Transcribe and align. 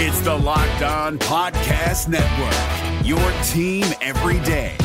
It's 0.00 0.20
the 0.20 0.32
Locked 0.32 0.82
On 0.82 1.18
Podcast 1.18 2.06
Network, 2.06 3.04
your 3.04 3.18
team 3.42 3.84
every 4.00 4.38
day. 4.46 4.76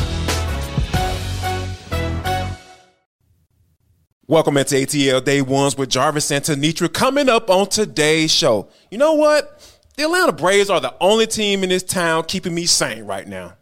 Welcome 4.26 4.56
into 4.56 4.74
ATL 4.74 5.24
Day 5.24 5.40
Ones 5.40 5.78
with 5.78 5.90
Jarvis 5.90 6.32
and 6.32 6.44
Tenitra 6.44 6.92
coming 6.92 7.28
up 7.28 7.48
on 7.48 7.68
today's 7.68 8.32
show. 8.32 8.68
You 8.90 8.98
know 8.98 9.12
what? 9.12 9.78
The 9.96 10.02
Atlanta 10.02 10.32
Braves 10.32 10.68
are 10.68 10.80
the 10.80 10.96
only 11.00 11.28
team 11.28 11.62
in 11.62 11.68
this 11.68 11.84
town 11.84 12.24
keeping 12.24 12.52
me 12.52 12.66
sane 12.66 13.04
right 13.04 13.28
now. 13.28 13.56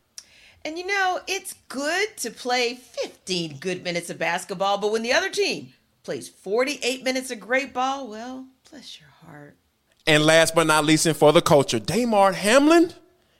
And 0.64 0.78
you 0.78 0.86
know, 0.86 1.20
it's 1.26 1.54
good 1.68 2.16
to 2.16 2.30
play 2.30 2.76
15 2.76 3.58
good 3.58 3.84
minutes 3.84 4.08
of 4.08 4.18
basketball, 4.18 4.78
but 4.78 4.90
when 4.90 5.02
the 5.02 5.12
other 5.12 5.28
team 5.28 5.74
plays 6.02 6.30
48 6.30 7.04
minutes 7.04 7.30
of 7.30 7.40
great 7.40 7.74
ball, 7.74 8.08
well, 8.08 8.46
bless 8.70 8.98
your 8.98 9.10
heart. 9.20 9.58
And 10.06 10.26
last 10.26 10.54
but 10.54 10.66
not 10.66 10.84
least, 10.84 11.06
and 11.06 11.16
for 11.16 11.32
the 11.32 11.40
culture, 11.40 11.78
Damar 11.78 12.32
Hamlin 12.32 12.92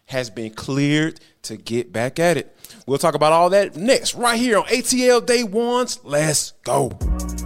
has 0.06 0.30
been 0.30 0.52
cleared 0.54 1.18
to 1.42 1.56
get 1.56 1.92
back 1.92 2.20
at 2.20 2.36
it. 2.36 2.56
We'll 2.86 2.98
talk 2.98 3.14
about 3.14 3.32
all 3.32 3.50
that 3.50 3.74
next, 3.74 4.14
right 4.14 4.38
here 4.38 4.58
on 4.58 4.64
ATL 4.66 5.26
Day 5.26 5.42
Ones. 5.42 5.98
Let's 6.04 6.52
go. 6.62 6.90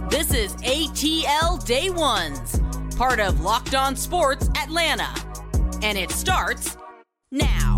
This 0.09 0.33
is 0.33 0.55
ATL 0.57 1.65
Day 1.65 1.89
Ones, 1.89 2.59
part 2.95 3.19
of 3.19 3.41
Locked 3.41 3.73
On 3.73 3.95
Sports 3.95 4.49
Atlanta. 4.55 5.13
And 5.81 5.97
it 5.97 6.11
starts 6.11 6.77
now. 7.31 7.77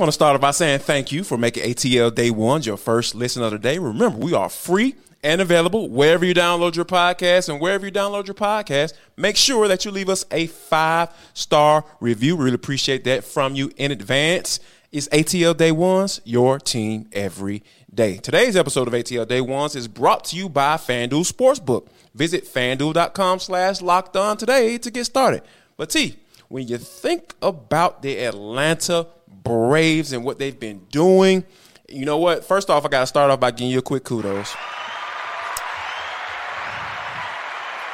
I 0.00 0.02
want 0.02 0.08
to 0.08 0.12
start 0.12 0.34
off 0.34 0.40
by 0.40 0.52
saying 0.52 0.78
thank 0.78 1.12
you 1.12 1.22
for 1.22 1.36
making 1.36 1.62
ATL 1.62 2.14
Day 2.14 2.30
Ones 2.30 2.64
your 2.64 2.78
first 2.78 3.14
listen 3.14 3.42
of 3.42 3.50
the 3.50 3.58
day. 3.58 3.78
Remember, 3.78 4.16
we 4.16 4.32
are 4.32 4.48
free 4.48 4.94
and 5.22 5.42
available 5.42 5.90
wherever 5.90 6.24
you 6.24 6.32
download 6.32 6.74
your 6.74 6.86
podcast 6.86 7.50
and 7.50 7.60
wherever 7.60 7.84
you 7.84 7.92
download 7.92 8.26
your 8.26 8.32
podcast. 8.32 8.94
Make 9.18 9.36
sure 9.36 9.68
that 9.68 9.84
you 9.84 9.90
leave 9.90 10.08
us 10.08 10.24
a 10.30 10.46
five 10.46 11.10
star 11.34 11.84
review. 12.00 12.38
Really 12.38 12.54
appreciate 12.54 13.04
that 13.04 13.24
from 13.24 13.54
you 13.54 13.72
in 13.76 13.92
advance. 13.92 14.58
It's 14.90 15.06
ATL 15.08 15.54
Day 15.54 15.70
Ones, 15.70 16.22
your 16.24 16.58
team 16.58 17.10
every 17.12 17.62
day. 17.92 18.16
Today's 18.16 18.56
episode 18.56 18.88
of 18.88 18.94
ATL 18.94 19.28
Day 19.28 19.42
Ones 19.42 19.76
is 19.76 19.86
brought 19.86 20.24
to 20.24 20.36
you 20.36 20.48
by 20.48 20.76
FanDuel 20.76 21.30
Sportsbook. 21.30 21.88
Visit 22.14 22.46
fanduel.com 22.46 23.38
slash 23.38 23.82
locked 23.82 24.16
on 24.16 24.38
today 24.38 24.78
to 24.78 24.90
get 24.90 25.04
started. 25.04 25.42
But 25.76 25.90
T, 25.90 26.16
when 26.48 26.66
you 26.66 26.78
think 26.78 27.34
about 27.42 28.00
the 28.00 28.16
Atlanta 28.24 29.06
Braves 29.42 30.12
and 30.12 30.24
what 30.24 30.38
they've 30.38 30.58
been 30.58 30.80
doing. 30.90 31.44
You 31.88 32.04
know 32.04 32.18
what? 32.18 32.44
First 32.44 32.70
off, 32.70 32.84
I 32.84 32.88
got 32.88 33.00
to 33.00 33.06
start 33.06 33.30
off 33.30 33.40
by 33.40 33.50
giving 33.50 33.70
you 33.70 33.78
a 33.78 33.82
quick 33.82 34.04
kudos. 34.04 34.54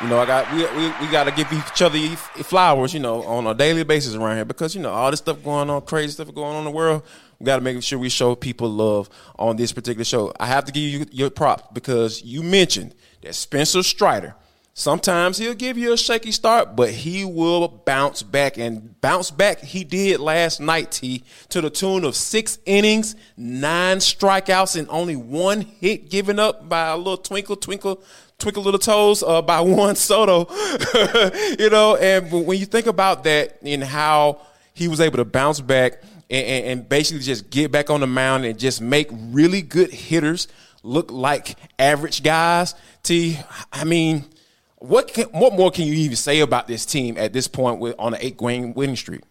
You 0.02 0.08
know, 0.08 0.18
I 0.20 0.26
got 0.26 0.52
we 0.52 0.58
we, 0.76 0.92
we 1.00 1.10
got 1.10 1.24
to 1.24 1.32
give 1.32 1.50
each 1.50 1.80
other 1.80 1.98
flowers, 2.44 2.92
you 2.92 3.00
know, 3.00 3.22
on 3.22 3.46
a 3.46 3.54
daily 3.54 3.82
basis 3.82 4.14
around 4.14 4.36
here 4.36 4.44
because 4.44 4.74
you 4.74 4.82
know 4.82 4.90
all 4.90 5.10
this 5.10 5.20
stuff 5.20 5.42
going 5.42 5.70
on, 5.70 5.80
crazy 5.82 6.12
stuff 6.12 6.34
going 6.34 6.54
on 6.54 6.58
in 6.58 6.64
the 6.64 6.70
world. 6.70 7.02
We 7.38 7.46
got 7.46 7.56
to 7.56 7.62
make 7.62 7.82
sure 7.82 7.98
we 7.98 8.10
show 8.10 8.34
people 8.34 8.68
love 8.68 9.08
on 9.38 9.56
this 9.56 9.72
particular 9.72 10.04
show. 10.04 10.34
I 10.38 10.46
have 10.46 10.66
to 10.66 10.72
give 10.72 10.82
you 10.82 11.06
your 11.12 11.30
props 11.30 11.64
because 11.72 12.22
you 12.22 12.42
mentioned 12.42 12.94
that 13.22 13.34
Spencer 13.34 13.82
Strider 13.82 14.34
Sometimes 14.78 15.38
he'll 15.38 15.54
give 15.54 15.78
you 15.78 15.94
a 15.94 15.96
shaky 15.96 16.30
start, 16.30 16.76
but 16.76 16.90
he 16.90 17.24
will 17.24 17.66
bounce 17.66 18.22
back 18.22 18.58
and 18.58 19.00
bounce 19.00 19.30
back. 19.30 19.60
He 19.60 19.84
did 19.84 20.20
last 20.20 20.60
night, 20.60 20.90
T, 20.90 21.24
to 21.48 21.62
the 21.62 21.70
tune 21.70 22.04
of 22.04 22.14
six 22.14 22.58
innings, 22.66 23.16
nine 23.38 23.96
strikeouts, 23.96 24.78
and 24.78 24.86
only 24.90 25.16
one 25.16 25.62
hit 25.62 26.10
given 26.10 26.38
up 26.38 26.68
by 26.68 26.88
a 26.88 26.96
little 26.98 27.16
twinkle, 27.16 27.56
twinkle, 27.56 28.02
twinkle 28.38 28.62
little 28.62 28.78
toes 28.78 29.22
uh, 29.22 29.40
by 29.40 29.60
Juan 29.62 29.96
Soto. 29.96 30.40
you 31.58 31.70
know, 31.70 31.96
and 31.96 32.30
when 32.46 32.58
you 32.58 32.66
think 32.66 32.86
about 32.86 33.24
that 33.24 33.56
and 33.62 33.82
how 33.82 34.42
he 34.74 34.88
was 34.88 35.00
able 35.00 35.16
to 35.16 35.24
bounce 35.24 35.58
back 35.58 36.02
and, 36.28 36.66
and 36.66 36.88
basically 36.90 37.22
just 37.22 37.48
get 37.48 37.72
back 37.72 37.88
on 37.88 38.00
the 38.00 38.06
mound 38.06 38.44
and 38.44 38.58
just 38.58 38.82
make 38.82 39.08
really 39.10 39.62
good 39.62 39.90
hitters 39.90 40.48
look 40.82 41.10
like 41.10 41.56
average 41.78 42.22
guys, 42.22 42.74
T, 43.02 43.38
I 43.72 43.84
mean– 43.84 44.26
what 44.78 45.12
can, 45.12 45.24
what 45.26 45.54
more 45.54 45.70
can 45.70 45.86
you 45.86 45.94
even 45.94 46.16
say 46.16 46.40
about 46.40 46.66
this 46.66 46.84
team 46.84 47.16
at 47.16 47.32
this 47.32 47.48
point 47.48 47.80
with 47.80 47.94
on 47.98 48.14
an 48.14 48.20
eight 48.22 48.38
game 48.38 48.74
winning 48.74 48.96
streak? 48.96 49.22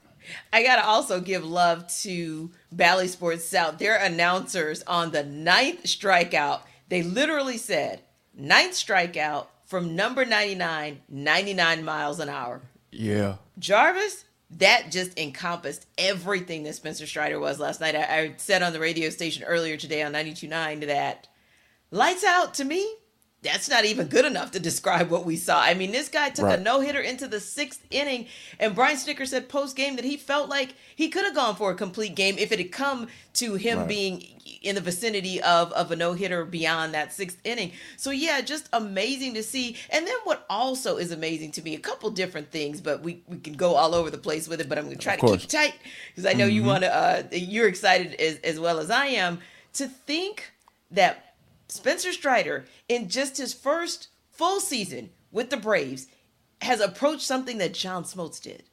I 0.51 0.63
gotta 0.63 0.83
also 0.83 1.21
give 1.21 1.45
love 1.45 1.87
to 2.01 2.51
Bally 2.71 3.07
Sports 3.07 3.45
South. 3.45 3.77
Their 3.77 3.97
announcers 3.97 4.81
on 4.83 5.11
the 5.11 5.23
ninth 5.23 5.83
strikeout, 5.83 6.61
they 6.89 7.03
literally 7.03 7.57
said 7.57 8.01
ninth 8.33 8.73
strikeout 8.73 9.47
from 9.65 9.95
number 9.95 10.25
99, 10.25 11.01
99 11.09 11.85
miles 11.85 12.19
an 12.19 12.29
hour. 12.29 12.61
Yeah. 12.91 13.35
Jarvis, 13.59 14.25
that 14.51 14.91
just 14.91 15.17
encompassed 15.19 15.85
everything 15.97 16.63
that 16.63 16.75
Spencer 16.75 17.05
Strider 17.05 17.39
was 17.39 17.59
last 17.59 17.81
night. 17.81 17.95
I, 17.95 18.19
I 18.19 18.33
said 18.37 18.61
on 18.61 18.73
the 18.73 18.79
radio 18.79 19.09
station 19.09 19.43
earlier 19.43 19.77
today 19.77 20.03
on 20.03 20.13
92.9 20.13 20.87
that 20.87 21.27
lights 21.91 22.23
out 22.23 22.53
to 22.55 22.63
me 22.63 22.95
that's 23.45 23.69
not 23.69 23.85
even 23.85 24.07
good 24.07 24.25
enough 24.25 24.51
to 24.51 24.59
describe 24.59 25.09
what 25.09 25.25
we 25.25 25.37
saw. 25.37 25.61
I 25.61 25.73
mean, 25.73 25.91
this 25.91 26.09
guy 26.09 26.29
took 26.29 26.45
right. 26.45 26.59
a 26.59 26.61
no 26.61 26.81
hitter 26.81 26.99
into 26.99 27.27
the 27.27 27.39
sixth 27.39 27.85
inning, 27.91 28.27
and 28.59 28.75
Brian 28.75 28.97
Snitker 28.97 29.27
said 29.27 29.47
post 29.47 29.75
game 29.75 29.95
that 29.95 30.05
he 30.05 30.17
felt 30.17 30.49
like 30.49 30.75
he 30.95 31.09
could 31.09 31.23
have 31.25 31.35
gone 31.35 31.55
for 31.55 31.71
a 31.71 31.75
complete 31.75 32.15
game 32.15 32.37
if 32.37 32.51
it 32.51 32.59
had 32.59 32.71
come 32.71 33.07
to 33.33 33.55
him 33.55 33.79
right. 33.79 33.87
being 33.87 34.35
in 34.61 34.75
the 34.75 34.81
vicinity 34.81 35.41
of, 35.41 35.71
of 35.73 35.91
a 35.91 35.95
no 35.95 36.13
hitter 36.13 36.43
beyond 36.43 36.93
that 36.93 37.13
sixth 37.13 37.37
inning. 37.43 37.71
So, 37.97 38.11
yeah, 38.11 38.41
just 38.41 38.67
amazing 38.73 39.35
to 39.35 39.43
see. 39.43 39.77
And 39.91 40.07
then 40.07 40.15
what 40.23 40.45
also 40.49 40.97
is 40.97 41.11
amazing 41.11 41.51
to 41.53 41.61
me, 41.61 41.75
a 41.75 41.79
couple 41.79 42.09
different 42.09 42.51
things, 42.51 42.81
but 42.81 43.01
we, 43.01 43.21
we 43.27 43.37
can 43.37 43.53
go 43.53 43.75
all 43.75 43.93
over 43.93 44.09
the 44.09 44.17
place 44.17 44.47
with 44.47 44.61
it, 44.61 44.67
but 44.67 44.77
I'm 44.77 44.85
going 44.85 44.97
to 44.97 45.01
try 45.01 45.15
to 45.15 45.37
keep 45.37 45.49
tight 45.49 45.75
because 46.09 46.25
I 46.25 46.33
know 46.33 46.45
mm-hmm. 46.45 46.55
you 46.55 46.63
want 46.63 46.83
to, 46.83 46.93
uh, 46.93 47.23
you're 47.31 47.67
excited 47.67 48.15
as, 48.15 48.37
as 48.37 48.59
well 48.59 48.79
as 48.79 48.89
I 48.89 49.07
am 49.07 49.39
to 49.73 49.87
think 49.87 50.51
that 50.91 51.24
Spencer 51.67 52.13
Strider, 52.13 52.65
in 52.87 53.09
just 53.09 53.37
his 53.37 53.53
first 53.53 54.09
full 54.31 54.59
season 54.59 55.09
with 55.31 55.49
the 55.49 55.57
Braves, 55.57 56.07
has 56.61 56.79
approached 56.79 57.23
something 57.23 57.57
that 57.57 57.73
John 57.73 58.03
Smoltz 58.03 58.41
did. 58.41 58.63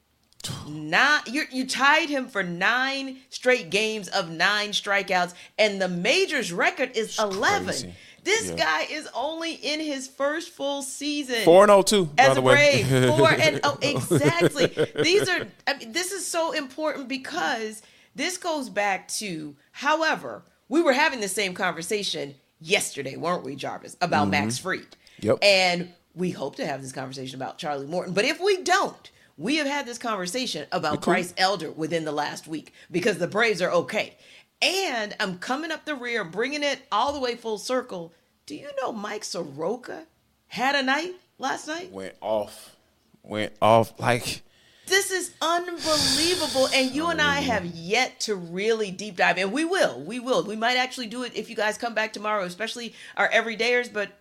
Not 0.66 1.28
you 1.28 1.44
you 1.52 1.66
tied 1.68 2.08
him 2.08 2.26
for 2.26 2.42
nine 2.42 3.18
straight 3.30 3.70
games 3.70 4.08
of 4.08 4.28
nine 4.28 4.70
strikeouts, 4.70 5.34
and 5.56 5.80
the 5.80 5.88
majors 5.88 6.52
record 6.52 6.96
is 6.96 7.16
eleven. 7.18 7.94
This 8.24 8.50
yeah. 8.50 8.56
guy 8.56 8.82
is 8.82 9.08
only 9.14 9.54
in 9.54 9.78
his 9.80 10.08
first 10.08 10.50
full 10.50 10.82
season. 10.82 11.44
Four 11.44 11.62
and 11.62 11.70
oh 11.70 11.82
two. 11.82 12.10
As 12.18 12.36
a 12.36 12.42
Brave. 12.42 12.86
Four 12.88 13.30
and 13.30 13.60
oh 13.62 13.78
exactly. 13.82 14.66
These 15.00 15.28
are 15.28 15.46
I 15.66 15.74
mean, 15.74 15.92
this 15.92 16.10
is 16.10 16.26
so 16.26 16.52
important 16.52 17.08
because 17.08 17.82
this 18.14 18.36
goes 18.36 18.68
back 18.68 19.08
to, 19.08 19.56
however, 19.70 20.44
we 20.68 20.82
were 20.82 20.92
having 20.92 21.20
the 21.20 21.28
same 21.28 21.54
conversation 21.54 22.34
yesterday, 22.62 23.16
weren't 23.16 23.44
we, 23.44 23.56
Jarvis, 23.56 23.96
about 24.00 24.22
mm-hmm. 24.22 24.30
Max 24.30 24.58
Fried? 24.58 24.96
Yep. 25.20 25.38
And 25.42 25.92
we 26.14 26.30
hope 26.30 26.56
to 26.56 26.66
have 26.66 26.82
this 26.82 26.92
conversation 26.92 27.40
about 27.40 27.58
Charlie 27.58 27.86
Morton. 27.86 28.14
But 28.14 28.24
if 28.24 28.40
we 28.40 28.62
don't, 28.62 29.10
we 29.36 29.56
have 29.56 29.66
had 29.66 29.86
this 29.86 29.98
conversation 29.98 30.66
about 30.72 31.02
cool. 31.02 31.14
Bryce 31.14 31.34
Elder 31.36 31.70
within 31.70 32.04
the 32.04 32.12
last 32.12 32.46
week 32.46 32.72
because 32.90 33.18
the 33.18 33.26
Braves 33.26 33.62
are 33.62 33.70
okay. 33.70 34.16
And 34.60 35.16
I'm 35.18 35.38
coming 35.38 35.72
up 35.72 35.84
the 35.84 35.94
rear, 35.94 36.24
bringing 36.24 36.62
it 36.62 36.80
all 36.92 37.12
the 37.12 37.20
way 37.20 37.34
full 37.34 37.58
circle. 37.58 38.12
Do 38.46 38.54
you 38.54 38.70
know 38.80 38.92
Mike 38.92 39.24
Soroka 39.24 40.06
had 40.46 40.74
a 40.74 40.82
night 40.82 41.14
last 41.38 41.66
night? 41.66 41.90
Went 41.90 42.14
off. 42.20 42.76
Went 43.22 43.54
off 43.60 43.98
like 43.98 44.42
this 44.86 45.10
is 45.10 45.32
unbelievable. 45.40 46.68
And 46.74 46.90
you 46.90 47.08
and 47.08 47.20
I 47.20 47.40
have 47.40 47.64
yet 47.64 48.20
to 48.20 48.34
really 48.34 48.90
deep 48.90 49.16
dive. 49.16 49.38
And 49.38 49.52
we 49.52 49.64
will. 49.64 50.00
We 50.00 50.20
will. 50.20 50.44
We 50.44 50.56
might 50.56 50.76
actually 50.76 51.06
do 51.06 51.22
it 51.22 51.34
if 51.34 51.48
you 51.48 51.56
guys 51.56 51.78
come 51.78 51.94
back 51.94 52.12
tomorrow, 52.12 52.44
especially 52.44 52.94
our 53.16 53.28
everydayers. 53.30 53.92
But 53.92 54.12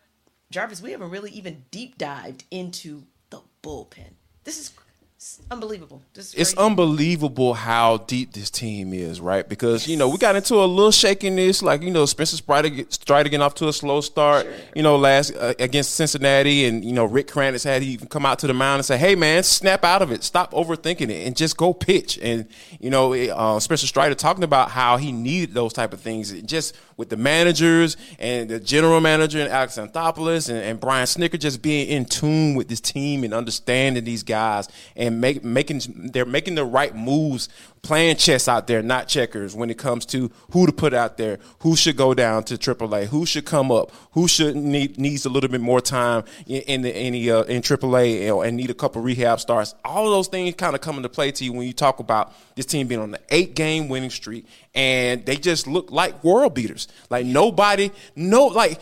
Jarvis, 0.52 0.82
we 0.82 0.92
haven't 0.92 1.10
really 1.10 1.32
even 1.32 1.66
deep 1.72 1.98
dived 1.98 2.44
into 2.52 3.04
the 3.30 3.42
bullpen. 3.64 4.14
This 4.44 4.60
is 4.60 4.72
it's 5.22 5.40
unbelievable. 5.52 6.02
it's 6.16 6.56
unbelievable 6.56 7.54
how 7.54 7.98
deep 7.98 8.34
this 8.34 8.50
team 8.50 8.92
is, 8.92 9.22
right? 9.22 9.48
Because 9.48 9.88
you 9.88 9.96
know 9.96 10.10
we 10.10 10.18
got 10.18 10.36
into 10.36 10.56
a 10.56 10.66
little 10.66 10.90
shakiness, 10.90 11.62
like 11.62 11.84
you 11.84 11.92
know 11.92 12.08
Spencer 12.08 12.38
Strider, 12.38 12.70
Strider 12.90 13.30
getting 13.30 13.44
off 13.44 13.54
to 13.56 13.68
a 13.68 13.74
slow 13.74 14.02
start, 14.02 14.48
sure. 14.48 14.56
you 14.76 14.82
know, 14.82 14.98
last 14.98 15.36
uh, 15.36 15.54
against 15.60 15.94
Cincinnati, 15.94 16.66
and 16.66 16.84
you 16.84 16.92
know 16.92 17.06
Rick 17.06 17.28
Kranitz 17.28 17.64
had 17.64 17.84
even 17.84 18.08
come 18.08 18.26
out 18.26 18.40
to 18.40 18.48
the 18.48 18.56
mound 18.56 18.80
and 18.80 18.86
say, 18.86 18.98
"Hey 18.98 19.14
man, 19.14 19.44
snap 19.44 19.86
out 19.86 20.02
of 20.02 20.12
it, 20.12 20.24
stop 20.24 20.54
overthinking 20.54 21.12
it, 21.12 21.28
and 21.28 21.38
just 21.38 21.56
go 21.56 21.72
pitch." 21.72 22.18
And 22.20 22.48
you 22.80 22.90
know 22.90 23.14
uh, 23.14 23.60
Spencer 23.60 23.86
Strider 23.86 24.16
talking 24.16 24.44
about 24.44 24.72
how 24.72 24.98
he 24.98 25.12
needed 25.12 25.54
those 25.54 25.72
type 25.72 25.94
of 25.94 26.02
things, 26.02 26.32
just 26.42 26.76
with 27.02 27.10
the 27.10 27.18
managers 27.18 27.98
and 28.20 28.48
the 28.48 28.60
general 28.60 29.02
manager 29.02 29.40
and 29.40 29.50
Alex 29.50 29.80
Anthopoulos 29.80 30.50
and, 30.50 30.60
and 30.60 30.80
Brian 30.80 31.08
Snitker 31.08 31.40
just 31.40 31.60
being 31.64 31.88
in 31.88 32.06
tune 32.06 32.54
with 32.54 32.68
this 32.68 32.80
team 32.80 33.24
and 33.24 33.34
understanding 33.34 34.04
these 34.04 34.22
guys 34.22 34.70
and 34.96 35.20
make, 35.20 35.44
making 35.44 35.82
they're 36.14 36.26
making 36.26 36.54
the 36.54 36.64
right 36.64 36.96
moves 36.96 37.50
playing 37.82 38.16
chess 38.16 38.48
out 38.48 38.68
there, 38.68 38.82
not 38.82 39.08
checkers, 39.08 39.56
when 39.56 39.70
it 39.70 39.78
comes 39.78 40.06
to 40.06 40.32
who 40.52 40.66
to 40.66 40.72
put 40.72 40.94
out 40.94 41.18
there, 41.18 41.40
who 41.60 41.76
should 41.76 41.98
go 41.98 42.14
down 42.14 42.44
to 42.44 42.56
AAA, 42.56 43.08
who 43.08 43.26
should 43.26 43.46
come 43.46 43.72
up, 43.72 43.92
who 44.12 44.28
should 44.28 44.56
need 44.56 45.00
needs 45.00 45.26
a 45.26 45.30
little 45.30 45.50
bit 45.50 45.62
more 45.62 45.82
time 45.82 46.24
in, 46.46 46.84
the 46.84 46.96
in, 46.96 47.14
the, 47.14 47.32
uh, 47.32 47.44
in 47.44 47.62
AAA 47.62 48.46
and, 48.46 48.58
need 48.58 48.70
a 48.70 48.74
couple 48.74 49.02
rehab 49.02 49.40
starts. 49.40 49.74
All 49.84 50.06
of 50.06 50.12
those 50.12 50.28
things 50.28 50.54
kind 50.56 50.76
of 50.76 50.82
come 50.82 50.98
into 50.98 51.10
play 51.10 51.32
to 51.32 51.44
you 51.44 51.54
when 51.54 51.66
you 51.66 51.74
talk 51.74 52.00
about 52.00 52.34
this 52.56 52.66
team 52.66 52.88
being 52.88 53.02
on 53.02 53.12
the 53.12 53.22
eight 53.30 53.56
game 53.56 53.90
winning 53.90 54.10
streak, 54.10 54.46
and 54.76 55.26
they 55.26 55.36
just 55.36 55.68
look 55.68 55.92
like 55.92 56.24
world 56.24 56.54
beaters. 56.54 56.88
Like 57.10 57.26
nobody, 57.26 57.92
no, 58.16 58.48
like 58.48 58.80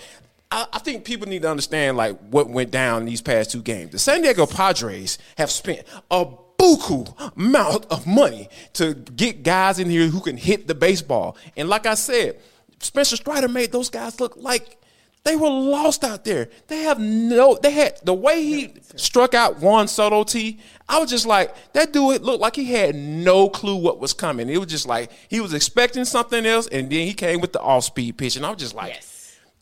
I 0.51 0.79
think 0.79 1.05
people 1.05 1.27
need 1.27 1.43
to 1.43 1.49
understand 1.49 1.95
like 1.95 2.17
what 2.31 2.49
went 2.49 2.71
down 2.71 3.03
in 3.03 3.05
these 3.07 3.21
past 3.21 3.51
two 3.51 3.61
games. 3.61 3.91
The 3.91 3.99
San 3.99 4.23
Diego 4.23 4.47
Padres 4.47 5.19
have 5.37 5.51
spent 5.51 5.83
a 6.09 6.25
buku 6.59 7.33
amount 7.37 7.85
of 7.89 8.05
money 8.05 8.49
to 8.73 8.93
get 8.93 9.43
guys 9.43 9.79
in 9.79 9.89
here 9.89 10.07
who 10.07 10.19
can 10.19 10.37
hit 10.37 10.67
the 10.67 10.75
baseball. 10.75 11.37
And 11.55 11.69
like 11.69 11.85
I 11.85 11.95
said, 11.95 12.39
Spencer 12.79 13.15
Strider 13.15 13.47
made 13.47 13.71
those 13.71 13.89
guys 13.89 14.19
look 14.19 14.35
like 14.37 14.77
they 15.23 15.35
were 15.35 15.49
lost 15.49 16.03
out 16.03 16.23
there. 16.23 16.49
They 16.67 16.83
have 16.83 16.99
no. 16.99 17.57
They 17.61 17.71
had 17.71 17.99
the 18.03 18.13
way 18.13 18.43
he 18.43 18.73
struck 18.95 19.33
out 19.33 19.59
Juan 19.59 19.87
Soto. 19.87 20.23
T. 20.23 20.59
I 20.87 20.99
was 20.99 21.09
just 21.09 21.25
like 21.25 21.53
that 21.73 21.91
dude. 21.91 22.21
Looked 22.21 22.41
like 22.41 22.55
he 22.55 22.65
had 22.65 22.95
no 22.95 23.49
clue 23.49 23.75
what 23.75 23.99
was 23.99 24.13
coming. 24.13 24.49
It 24.49 24.57
was 24.57 24.69
just 24.69 24.87
like 24.87 25.11
he 25.27 25.41
was 25.41 25.53
expecting 25.53 26.05
something 26.05 26.45
else, 26.45 26.67
and 26.67 26.89
then 26.89 27.05
he 27.05 27.13
came 27.13 27.41
with 27.41 27.53
the 27.53 27.61
off 27.61 27.83
speed 27.83 28.17
pitch, 28.17 28.37
and 28.37 28.45
I 28.45 28.49
was 28.49 28.59
just 28.59 28.75
like. 28.75 28.93
Yes. 28.93 29.08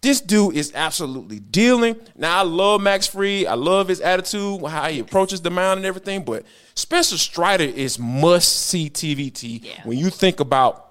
This 0.01 0.21
dude 0.21 0.55
is 0.55 0.71
absolutely 0.75 1.39
dealing. 1.39 1.95
Now 2.15 2.39
I 2.39 2.43
love 2.43 2.81
Max 2.81 3.07
Fried. 3.07 3.47
I 3.47 3.55
love 3.55 3.87
his 3.87 3.99
attitude, 3.99 4.63
how 4.65 4.87
he 4.89 4.99
approaches 4.99 5.41
the 5.41 5.49
mound 5.49 5.77
and 5.79 5.85
everything. 5.85 6.23
But 6.23 6.43
Spencer 6.75 7.17
Strider 7.17 7.63
is 7.63 7.97
must 7.97 8.67
see 8.67 8.89
TVT 8.89 9.61
Yeah. 9.63 9.81
when 9.85 9.97
you 9.97 10.09
think 10.09 10.39
about 10.39 10.83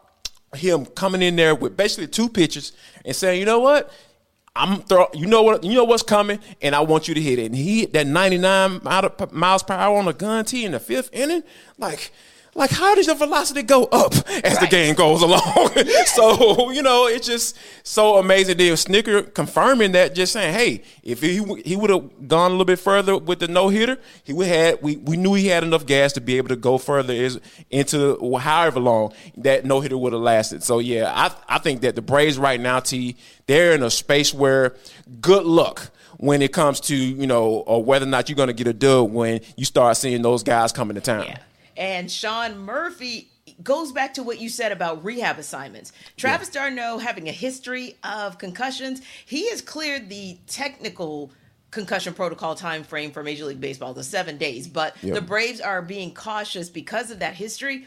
him 0.54 0.86
coming 0.86 1.22
in 1.22 1.36
there 1.36 1.54
with 1.54 1.76
basically 1.76 2.08
two 2.08 2.28
pitches 2.28 2.72
and 3.04 3.14
saying, 3.14 3.38
you 3.38 3.46
know 3.46 3.60
what, 3.60 3.92
I'm 4.56 4.80
throw, 4.82 5.06
you 5.14 5.26
know 5.26 5.42
what, 5.42 5.62
you 5.64 5.74
know 5.74 5.84
what's 5.84 6.02
coming, 6.02 6.38
and 6.62 6.74
I 6.74 6.80
want 6.80 7.06
you 7.08 7.14
to 7.14 7.20
hit 7.20 7.38
it. 7.38 7.46
And 7.46 7.54
he 7.54 7.80
hit 7.80 7.92
that 7.92 8.06
99 8.06 8.80
mile- 8.82 9.12
miles 9.30 9.62
per 9.62 9.74
hour 9.74 9.98
on 9.98 10.08
a 10.08 10.12
gun 10.14 10.44
tee 10.44 10.64
in 10.64 10.72
the 10.72 10.80
fifth 10.80 11.10
inning, 11.12 11.42
like. 11.78 12.10
Like, 12.56 12.70
how 12.70 12.94
does 12.94 13.06
your 13.06 13.16
velocity 13.16 13.62
go 13.62 13.84
up 13.84 14.14
as 14.42 14.58
the 14.58 14.66
game 14.66 14.94
goes 14.94 15.20
along? 15.20 15.42
so, 16.06 16.70
you 16.70 16.82
know, 16.82 17.06
it's 17.06 17.26
just 17.26 17.56
so 17.82 18.16
amazing. 18.16 18.56
Then 18.56 18.72
Snitker 18.72 19.32
confirming 19.34 19.92
that, 19.92 20.14
just 20.14 20.32
saying, 20.32 20.54
hey, 20.54 20.82
if 21.02 21.20
he 21.20 21.44
he 21.64 21.76
would 21.76 21.90
have 21.90 22.28
gone 22.28 22.50
a 22.50 22.54
little 22.54 22.64
bit 22.64 22.78
further 22.78 23.18
with 23.18 23.40
the 23.40 23.48
no 23.48 23.68
hitter, 23.68 23.98
he 24.24 24.32
would 24.32 24.46
had 24.46 24.80
we, 24.82 24.96
we 24.96 25.18
knew 25.18 25.34
he 25.34 25.48
had 25.48 25.64
enough 25.64 25.84
gas 25.84 26.14
to 26.14 26.20
be 26.22 26.38
able 26.38 26.48
to 26.48 26.56
go 26.56 26.78
further 26.78 27.12
is 27.12 27.38
into 27.70 28.38
however 28.38 28.80
long 28.80 29.12
that 29.36 29.66
no 29.66 29.80
hitter 29.80 29.98
would 29.98 30.14
have 30.14 30.22
lasted. 30.22 30.62
So 30.62 30.78
yeah, 30.78 31.12
I 31.14 31.56
I 31.56 31.58
think 31.58 31.82
that 31.82 31.94
the 31.94 32.02
Braves 32.02 32.38
right 32.38 32.58
now, 32.58 32.80
T, 32.80 33.16
they're 33.46 33.74
in 33.74 33.82
a 33.82 33.90
space 33.90 34.32
where 34.32 34.74
good 35.20 35.44
luck 35.44 35.90
when 36.16 36.40
it 36.40 36.54
comes 36.54 36.80
to 36.80 36.96
you 36.96 37.26
know 37.26 37.44
or 37.44 37.84
whether 37.84 38.06
or 38.06 38.08
not 38.08 38.30
you're 38.30 38.36
going 38.36 38.46
to 38.46 38.54
get 38.54 38.66
a 38.66 38.72
dub 38.72 39.12
when 39.12 39.40
you 39.56 39.66
start 39.66 39.98
seeing 39.98 40.22
those 40.22 40.42
guys 40.42 40.72
coming 40.72 40.94
to 40.94 41.02
town. 41.02 41.26
Yeah. 41.26 41.38
And 41.76 42.10
Sean 42.10 42.58
Murphy 42.58 43.30
goes 43.62 43.92
back 43.92 44.14
to 44.14 44.22
what 44.22 44.40
you 44.40 44.48
said 44.48 44.72
about 44.72 45.04
rehab 45.04 45.38
assignments. 45.38 45.92
Travis 46.16 46.48
d'Arnaud 46.48 46.98
having 46.98 47.28
a 47.28 47.32
history 47.32 47.96
of 48.02 48.38
concussions, 48.38 49.02
he 49.24 49.48
has 49.50 49.62
cleared 49.62 50.08
the 50.08 50.38
technical 50.46 51.30
concussion 51.70 52.14
protocol 52.14 52.54
time 52.54 52.82
frame 52.82 53.10
for 53.10 53.22
Major 53.22 53.44
League 53.44 53.60
Baseball, 53.60 53.94
the 53.94 54.04
seven 54.04 54.38
days. 54.38 54.66
But 54.66 54.96
the 55.02 55.20
Braves 55.20 55.60
are 55.60 55.82
being 55.82 56.14
cautious 56.14 56.68
because 56.68 57.10
of 57.10 57.18
that 57.20 57.34
history. 57.34 57.86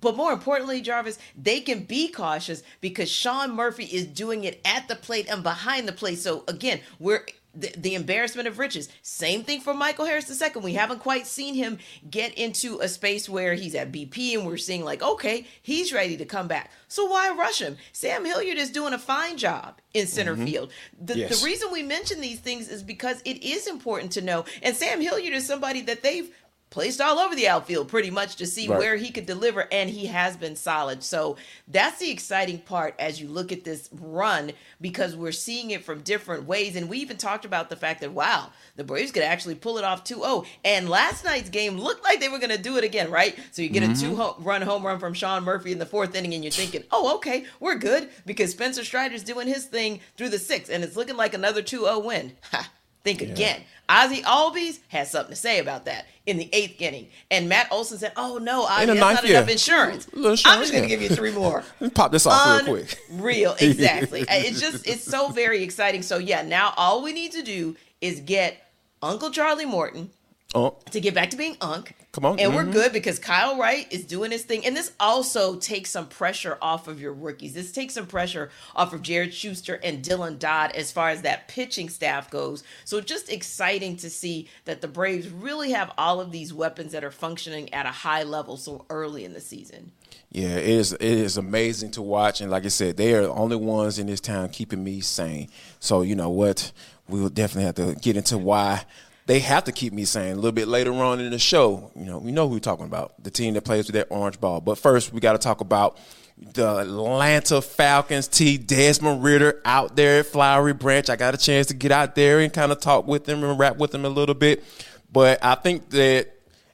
But 0.00 0.16
more 0.16 0.32
importantly, 0.32 0.80
Jarvis, 0.80 1.18
they 1.36 1.60
can 1.60 1.84
be 1.84 2.08
cautious 2.08 2.62
because 2.80 3.10
Sean 3.10 3.54
Murphy 3.54 3.84
is 3.84 4.06
doing 4.06 4.44
it 4.44 4.60
at 4.64 4.88
the 4.88 4.96
plate 4.96 5.26
and 5.28 5.42
behind 5.42 5.86
the 5.86 5.92
plate. 5.92 6.18
So 6.18 6.44
again, 6.48 6.80
we're 6.98 7.26
the, 7.54 7.72
the 7.76 7.94
embarrassment 7.94 8.48
of 8.48 8.58
riches. 8.58 8.88
Same 9.02 9.42
thing 9.42 9.60
for 9.60 9.74
Michael 9.74 10.04
Harris 10.04 10.30
II. 10.30 10.62
We 10.62 10.74
haven't 10.74 11.00
quite 11.00 11.26
seen 11.26 11.54
him 11.54 11.78
get 12.08 12.34
into 12.34 12.80
a 12.80 12.88
space 12.88 13.28
where 13.28 13.54
he's 13.54 13.74
at 13.74 13.92
BP 13.92 14.34
and 14.34 14.46
we're 14.46 14.56
seeing 14.56 14.84
like, 14.84 15.02
okay, 15.02 15.46
he's 15.60 15.92
ready 15.92 16.16
to 16.16 16.24
come 16.24 16.48
back. 16.48 16.70
So 16.88 17.06
why 17.06 17.30
rush 17.30 17.60
him? 17.60 17.76
Sam 17.92 18.24
Hilliard 18.24 18.58
is 18.58 18.70
doing 18.70 18.92
a 18.92 18.98
fine 18.98 19.36
job 19.36 19.80
in 19.94 20.06
center 20.06 20.34
mm-hmm. 20.34 20.44
field. 20.44 20.72
The, 21.00 21.20
Yes. 21.20 21.40
the 21.40 21.44
reason 21.44 21.70
we 21.72 21.82
mention 21.82 22.20
these 22.20 22.40
things 22.40 22.68
is 22.68 22.82
because 22.82 23.20
it 23.24 23.42
is 23.42 23.66
important 23.66 24.12
to 24.12 24.20
know. 24.20 24.44
And 24.62 24.74
Sam 24.74 25.00
Hilliard 25.00 25.34
is 25.34 25.46
somebody 25.46 25.82
that 25.82 26.02
they've 26.02 26.30
placed 26.70 27.00
all 27.00 27.18
over 27.18 27.34
the 27.34 27.48
outfield 27.48 27.88
pretty 27.88 28.10
much 28.10 28.36
to 28.36 28.46
see 28.46 28.68
Right. 28.68 28.78
where 28.78 28.96
he 28.96 29.10
could 29.10 29.26
deliver, 29.26 29.66
and 29.72 29.90
he 29.90 30.06
has 30.06 30.36
been 30.36 30.54
solid. 30.54 31.02
So 31.02 31.36
that's 31.66 31.98
the 31.98 32.10
exciting 32.10 32.58
part 32.60 32.94
as 32.98 33.20
you 33.20 33.28
look 33.28 33.50
at 33.50 33.64
this 33.64 33.88
run 33.92 34.52
because 34.80 35.16
we're 35.16 35.32
seeing 35.32 35.72
it 35.72 35.84
from 35.84 36.02
different 36.02 36.44
ways. 36.46 36.76
And 36.76 36.88
we 36.88 36.98
even 36.98 37.16
talked 37.16 37.44
about 37.44 37.68
the 37.68 37.76
fact 37.76 38.00
that, 38.00 38.12
wow, 38.12 38.50
the 38.76 38.84
Braves 38.84 39.10
could 39.10 39.24
actually 39.24 39.56
pull 39.56 39.78
it 39.78 39.84
off 39.84 40.04
2 40.04 40.16
0. 40.16 40.44
And 40.64 40.88
last 40.88 41.24
night's 41.24 41.50
game 41.50 41.76
looked 41.76 42.04
like 42.04 42.20
they 42.20 42.28
were 42.28 42.38
going 42.38 42.50
to 42.50 42.58
do 42.58 42.76
it 42.76 42.84
again, 42.84 43.10
right? 43.10 43.36
So 43.50 43.62
you 43.62 43.68
get 43.68 43.82
a 43.82 43.86
mm-hmm. 43.86 44.00
two 44.10 44.16
ho- 44.16 44.36
run 44.38 44.62
home 44.62 44.86
run 44.86 45.00
from 45.00 45.14
Sean 45.14 45.42
Murphy 45.42 45.72
in 45.72 45.78
the 45.78 45.86
fourth 45.86 46.14
inning, 46.14 46.34
and 46.34 46.44
you're 46.44 46.52
thinking, 46.52 46.84
oh, 46.92 47.16
okay, 47.16 47.44
we're 47.58 47.76
good 47.76 48.10
because 48.24 48.52
Spencer 48.52 48.84
Strider's 48.84 49.24
doing 49.24 49.48
his 49.48 49.64
thing 49.66 50.00
through 50.16 50.28
the 50.28 50.38
sixth, 50.38 50.70
and 50.70 50.84
it's 50.84 50.96
looking 50.96 51.16
like 51.16 51.34
another 51.34 51.62
2 51.62 51.80
0 51.80 51.98
win. 51.98 52.36
Ha. 52.52 52.70
Think 53.02 53.22
again. 53.22 53.62
Ozzie 53.88 54.22
Albies 54.22 54.78
has 54.88 55.10
something 55.10 55.32
to 55.32 55.36
say 55.36 55.58
about 55.58 55.86
that 55.86 56.06
in 56.26 56.36
the 56.36 56.48
eighth 56.52 56.80
inning. 56.80 57.08
And 57.30 57.48
Matt 57.48 57.72
Olson 57.72 57.98
said, 57.98 58.12
Oh 58.16 58.38
no, 58.38 58.62
the 58.62 58.86
that's 58.86 59.00
not 59.00 59.24
enough 59.24 59.46
yeah. 59.46 59.52
insurance. 59.52 60.06
I'm 60.14 60.60
just 60.60 60.72
gonna 60.72 60.86
give 60.86 61.02
you 61.02 61.08
three 61.08 61.32
more. 61.32 61.64
Pop 61.94 62.12
this 62.12 62.26
off 62.26 62.66
real 62.66 62.76
quick. 62.76 62.98
Real, 63.10 63.56
exactly. 63.60 64.24
It's 64.28 64.60
just 64.60 64.86
it's 64.86 65.02
so 65.02 65.28
very 65.28 65.62
exciting. 65.62 66.02
So 66.02 66.18
yeah, 66.18 66.42
now 66.42 66.72
all 66.76 67.02
we 67.02 67.12
need 67.12 67.32
to 67.32 67.42
do 67.42 67.76
is 68.00 68.20
get 68.20 68.70
Uncle 69.02 69.30
Charlie 69.30 69.66
Morton 69.66 70.10
Oh, 70.52 70.76
to 70.90 71.00
get 71.00 71.14
back 71.14 71.30
to 71.30 71.36
being 71.36 71.56
Unc. 71.60 71.94
Come 72.10 72.24
on. 72.24 72.40
And 72.40 72.56
we're 72.56 72.64
Mhm. 72.64 72.72
good 72.72 72.92
because 72.92 73.20
Kyle 73.20 73.56
Wright 73.56 73.86
is 73.92 74.04
doing 74.04 74.32
his 74.32 74.42
thing. 74.42 74.66
And 74.66 74.76
this 74.76 74.90
also 74.98 75.54
takes 75.54 75.90
some 75.90 76.08
pressure 76.08 76.58
off 76.60 76.88
of 76.88 77.00
your 77.00 77.12
rookies. 77.12 77.54
This 77.54 77.70
takes 77.70 77.94
some 77.94 78.08
pressure 78.08 78.50
off 78.74 78.92
of 78.92 79.00
Jared 79.02 79.32
Schuster 79.32 79.78
and 79.84 80.04
Dylan 80.04 80.40
Dodd 80.40 80.72
as 80.72 80.90
far 80.90 81.10
as 81.10 81.22
that 81.22 81.46
pitching 81.46 81.88
staff 81.88 82.28
goes. 82.30 82.64
So 82.84 83.00
just 83.00 83.28
exciting 83.30 83.96
to 83.98 84.10
see 84.10 84.48
that 84.64 84.80
the 84.80 84.88
Braves 84.88 85.28
really 85.28 85.70
have 85.70 85.92
all 85.96 86.20
of 86.20 86.32
these 86.32 86.52
weapons 86.52 86.90
that 86.92 87.04
are 87.04 87.12
functioning 87.12 87.72
at 87.72 87.86
a 87.86 87.90
high 87.92 88.24
level 88.24 88.56
so 88.56 88.86
early 88.90 89.24
in 89.24 89.34
the 89.34 89.40
season. 89.40 89.92
Yeah, 90.32 90.56
it 90.56 90.68
is. 90.68 90.92
It 90.94 91.00
is 91.02 91.36
amazing 91.36 91.92
to 91.92 92.02
watch, 92.02 92.40
and 92.40 92.50
like 92.50 92.64
I 92.64 92.68
said, 92.68 92.96
they 92.96 93.14
are 93.14 93.22
the 93.22 93.30
only 93.30 93.56
ones 93.56 94.00
in 94.00 94.08
this 94.08 94.20
town 94.20 94.48
keeping 94.48 94.82
me 94.82 95.00
sane. 95.00 95.48
So 95.78 96.02
you 96.02 96.16
know 96.16 96.30
what? 96.30 96.72
We 97.08 97.20
will 97.20 97.28
definitely 97.30 97.64
have 97.66 97.74
to 97.76 98.00
get 98.00 98.16
into 98.16 98.36
why 98.38 98.84
they 99.30 99.38
have 99.38 99.62
to 99.62 99.70
keep 99.70 99.92
me 99.92 100.04
sane 100.04 100.32
a 100.32 100.34
little 100.34 100.50
bit 100.50 100.66
later 100.66 100.92
on 100.92 101.20
in 101.20 101.30
the 101.30 101.38
show. 101.38 101.92
You 101.94 102.04
know, 102.04 102.18
we 102.18 102.32
know 102.32 102.48
who 102.48 102.54
we're 102.54 102.58
talking 102.58 102.86
about, 102.86 103.14
the 103.22 103.30
team 103.30 103.54
that 103.54 103.62
plays 103.62 103.86
with 103.86 103.94
that 103.94 104.08
orange 104.10 104.40
ball. 104.40 104.60
But 104.60 104.76
first, 104.76 105.12
we 105.12 105.20
got 105.20 105.34
to 105.34 105.38
talk 105.38 105.60
about 105.60 105.96
the 106.36 106.78
Atlanta 106.78 107.62
Falcons. 107.62 108.26
T. 108.26 108.58
Desmond 108.58 109.22
Ridder 109.22 109.62
out 109.64 109.94
there 109.94 110.18
at 110.18 110.26
Flowery 110.26 110.72
Branch. 110.72 111.08
I 111.08 111.14
got 111.14 111.32
a 111.32 111.36
chance 111.36 111.68
to 111.68 111.74
get 111.74 111.92
out 111.92 112.16
there 112.16 112.40
and 112.40 112.52
kind 112.52 112.72
of 112.72 112.80
talk 112.80 113.06
with 113.06 113.28
him 113.28 113.44
and 113.44 113.56
rap 113.56 113.76
with 113.76 113.94
him 113.94 114.04
a 114.04 114.08
little 114.08 114.34
bit. 114.34 114.64
But 115.12 115.38
I 115.44 115.54
think 115.54 115.90
that 115.90 116.30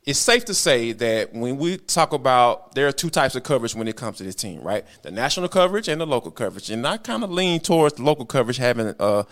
it's 0.06 0.18
safe 0.18 0.46
to 0.46 0.54
say 0.54 0.92
that 0.92 1.34
when 1.34 1.58
we 1.58 1.76
talk 1.76 2.14
about 2.14 2.74
there 2.74 2.88
are 2.88 2.92
two 2.92 3.10
types 3.10 3.36
of 3.36 3.42
coverage 3.42 3.74
when 3.74 3.86
it 3.86 3.96
comes 3.96 4.16
to 4.16 4.22
this 4.22 4.34
team, 4.34 4.62
right? 4.62 4.86
The 5.02 5.10
national 5.10 5.50
coverage 5.50 5.88
and 5.88 6.00
the 6.00 6.06
local 6.06 6.30
coverage. 6.30 6.70
And 6.70 6.86
I 6.86 6.96
kind 6.96 7.22
of 7.22 7.30
lean 7.30 7.60
towards 7.60 7.96
the 7.96 8.02
local 8.02 8.24
coverage 8.24 8.56
having 8.56 8.94
uh, 8.98 9.24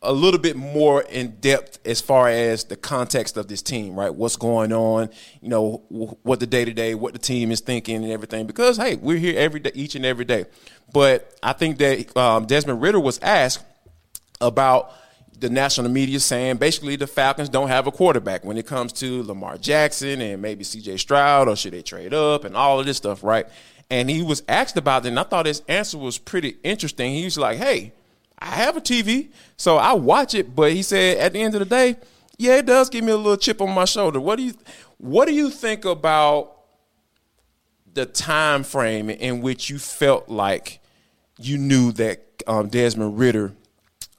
a 0.00 0.12
little 0.12 0.38
bit 0.38 0.56
more 0.56 1.02
in 1.02 1.36
depth 1.40 1.80
as 1.84 2.00
far 2.00 2.28
as 2.28 2.64
the 2.64 2.76
context 2.76 3.36
of 3.36 3.48
this 3.48 3.62
team, 3.62 3.98
right? 3.98 4.14
What's 4.14 4.36
going 4.36 4.72
on, 4.72 5.10
you 5.40 5.48
know, 5.48 5.84
what 5.88 6.38
the 6.38 6.46
day 6.46 6.64
to 6.64 6.72
day, 6.72 6.94
what 6.94 7.14
the 7.14 7.18
team 7.18 7.50
is 7.50 7.60
thinking 7.60 8.04
and 8.04 8.12
everything. 8.12 8.46
Because 8.46 8.76
hey, 8.76 8.94
we're 8.96 9.18
here 9.18 9.36
every 9.36 9.58
day, 9.58 9.72
each 9.74 9.96
and 9.96 10.06
every 10.06 10.24
day. 10.24 10.46
But 10.92 11.36
I 11.42 11.52
think 11.52 11.78
that 11.78 12.16
um, 12.16 12.46
Desmond 12.46 12.80
Ridder 12.80 13.00
was 13.00 13.18
asked 13.22 13.64
about 14.40 14.92
the 15.36 15.50
national 15.50 15.90
media 15.90 16.20
saying 16.20 16.56
basically 16.56 16.96
the 16.96 17.06
Falcons 17.06 17.48
don't 17.48 17.68
have 17.68 17.86
a 17.86 17.92
quarterback 17.92 18.44
when 18.44 18.56
it 18.56 18.66
comes 18.66 18.92
to 18.92 19.22
Lamar 19.24 19.56
Jackson 19.58 20.20
and 20.20 20.42
maybe 20.42 20.64
CJ 20.64 20.98
Stroud 20.98 21.48
or 21.48 21.56
should 21.56 21.72
they 21.72 21.82
trade 21.82 22.14
up 22.14 22.44
and 22.44 22.56
all 22.56 22.80
of 22.80 22.86
this 22.86 22.96
stuff, 22.96 23.22
right? 23.22 23.46
And 23.90 24.10
he 24.10 24.22
was 24.22 24.42
asked 24.48 24.76
about 24.76 25.06
it, 25.06 25.08
and 25.08 25.18
I 25.18 25.22
thought 25.22 25.46
his 25.46 25.62
answer 25.66 25.96
was 25.96 26.18
pretty 26.18 26.58
interesting. 26.62 27.14
He 27.14 27.24
was 27.24 27.38
like, 27.38 27.58
Hey, 27.58 27.92
I 28.40 28.46
have 28.46 28.76
a 28.76 28.80
TV, 28.80 29.30
so 29.56 29.76
I 29.76 29.92
watch 29.94 30.34
it, 30.34 30.54
but 30.54 30.72
he 30.72 30.82
said 30.82 31.18
at 31.18 31.32
the 31.32 31.40
end 31.40 31.54
of 31.54 31.60
the 31.60 31.66
day, 31.66 31.96
yeah, 32.36 32.56
it 32.56 32.66
does 32.66 32.88
give 32.88 33.04
me 33.04 33.12
a 33.12 33.16
little 33.16 33.36
chip 33.36 33.60
on 33.60 33.74
my 33.74 33.84
shoulder. 33.84 34.20
What 34.20 34.36
do 34.36 34.44
you 34.44 34.54
what 34.98 35.26
do 35.26 35.34
you 35.34 35.50
think 35.50 35.84
about 35.84 36.58
the 37.94 38.06
time 38.06 38.62
frame 38.62 39.10
in 39.10 39.40
which 39.40 39.70
you 39.70 39.78
felt 39.78 40.28
like 40.28 40.80
you 41.38 41.58
knew 41.58 41.92
that 41.92 42.42
um, 42.46 42.68
Desmond 42.68 43.18
Ridder 43.18 43.54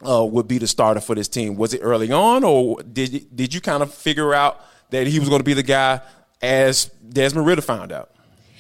uh, 0.07 0.25
would 0.25 0.47
be 0.47 0.57
the 0.57 0.67
starter 0.67 0.99
for 0.99 1.15
this 1.15 1.27
team? 1.27 1.55
Was 1.55 1.73
it 1.73 1.79
early 1.81 2.11
on, 2.11 2.43
or 2.43 2.81
did 2.83 3.33
did 3.35 3.53
you 3.53 3.61
kind 3.61 3.81
of 3.81 3.93
figure 3.93 4.33
out 4.33 4.61
that 4.89 5.07
he 5.07 5.19
was 5.19 5.29
going 5.29 5.39
to 5.39 5.45
be 5.45 5.53
the 5.53 5.63
guy 5.63 6.01
as 6.41 6.85
Desmond 6.85 7.47
Ridder 7.47 7.61
found 7.61 7.91
out? 7.93 8.11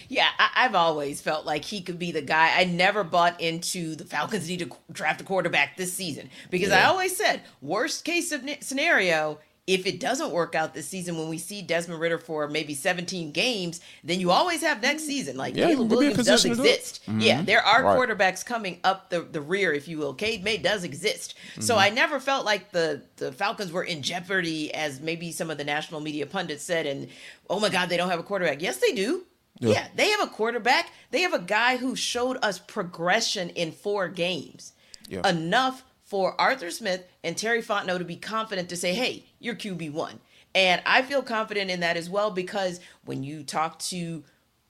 Yeah, 0.09 0.27
I, 0.37 0.49
I've 0.65 0.75
always 0.75 1.21
felt 1.21 1.45
like 1.45 1.63
he 1.63 1.81
could 1.81 1.97
be 1.99 2.11
the 2.11 2.21
guy. 2.21 2.59
I 2.59 2.65
never 2.65 3.03
bought 3.03 3.39
into 3.39 3.95
the 3.95 4.03
Falcons 4.05 4.49
need 4.49 4.59
to 4.59 4.69
draft 4.91 5.21
a 5.21 5.23
quarterback 5.23 5.77
this 5.77 5.93
season 5.93 6.29
because 6.49 6.71
I 6.71 6.83
always 6.83 7.15
said 7.15 7.41
worst 7.61 8.03
case 8.03 8.33
scenario. 8.61 9.39
If 9.67 9.85
it 9.85 9.99
doesn't 9.99 10.31
work 10.31 10.55
out 10.55 10.73
this 10.73 10.87
season, 10.87 11.15
when 11.15 11.29
we 11.29 11.37
see 11.37 11.61
Desmond 11.61 12.01
Ridder 12.01 12.17
for 12.17 12.47
maybe 12.47 12.73
17 12.73 13.31
games, 13.31 13.81
then 14.03 14.19
you 14.19 14.31
always 14.31 14.61
have 14.63 14.81
next 14.81 15.03
season. 15.03 15.37
Like 15.37 15.55
Yeah, 15.55 15.67
Caleb 15.67 15.91
we'll 15.91 15.99
be 15.99 16.07
in 16.07 16.13
Williams 16.13 16.25
does 16.25 16.41
position 16.41 16.57
to 16.57 16.63
do 16.63 16.67
it. 16.67 16.73
exist. 16.79 17.01
Yeah, 17.19 17.43
there 17.43 17.61
are 17.63 17.83
Right. 17.83 17.95
quarterbacks 18.09 18.43
coming 18.43 18.79
up 18.83 19.11
the, 19.11 19.21
the 19.21 19.41
rear, 19.41 19.71
if 19.71 19.87
you 19.87 19.99
will. 19.99 20.15
Cade 20.15 20.43
May 20.43 20.57
does 20.57 20.83
exist. 20.83 21.35
So 21.59 21.75
Mm-hmm. 21.75 21.83
I 21.83 21.89
never 21.91 22.19
felt 22.19 22.45
like 22.45 22.71
the, 22.71 23.03
the 23.17 23.31
Falcons 23.31 23.71
were 23.71 23.83
in 23.83 24.01
jeopardy, 24.01 24.73
as 24.73 25.01
maybe 25.01 25.31
some 25.31 25.51
of 25.51 25.59
the 25.59 25.63
national 25.63 26.01
media 26.01 26.25
pundits 26.25 26.63
said, 26.63 26.87
and 26.87 27.07
oh 27.47 27.59
my 27.59 27.69
God, 27.69 27.89
they 27.89 27.97
don't 27.97 28.09
have 28.09 28.19
a 28.19 28.23
quarterback. 28.23 28.63
Yes, 28.63 28.77
they 28.77 28.93
do. 28.93 29.23
Yeah. 29.59 29.71
Yeah, 29.71 29.87
they 29.95 30.09
have 30.09 30.21
a 30.21 30.27
quarterback. 30.27 30.91
They 31.11 31.21
have 31.21 31.33
a 31.33 31.39
guy 31.39 31.77
who 31.77 31.95
showed 31.95 32.37
us 32.41 32.59
progression 32.59 33.49
in 33.49 33.71
four 33.71 34.07
games. 34.07 34.73
Yeah. 35.07 35.27
Enough 35.27 35.83
for 36.03 36.39
Arthur 36.39 36.71
Smith 36.71 37.05
and 37.23 37.37
Terry 37.37 37.61
Fontenot 37.61 37.99
to 37.99 38.05
be 38.05 38.15
confident 38.15 38.69
to 38.69 38.77
say, 38.77 38.93
hey, 38.93 39.25
you're 39.39 39.55
QB1. 39.55 40.19
And 40.55 40.81
I 40.85 41.01
feel 41.01 41.21
confident 41.21 41.69
in 41.69 41.81
that 41.81 41.97
as 41.97 42.09
well 42.09 42.31
because 42.31 42.79
when 43.05 43.23
you 43.23 43.43
talk 43.43 43.79
to 43.79 44.23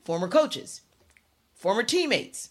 former 0.04 0.28
coaches, 0.28 0.82
former 1.54 1.84
teammates, 1.84 2.50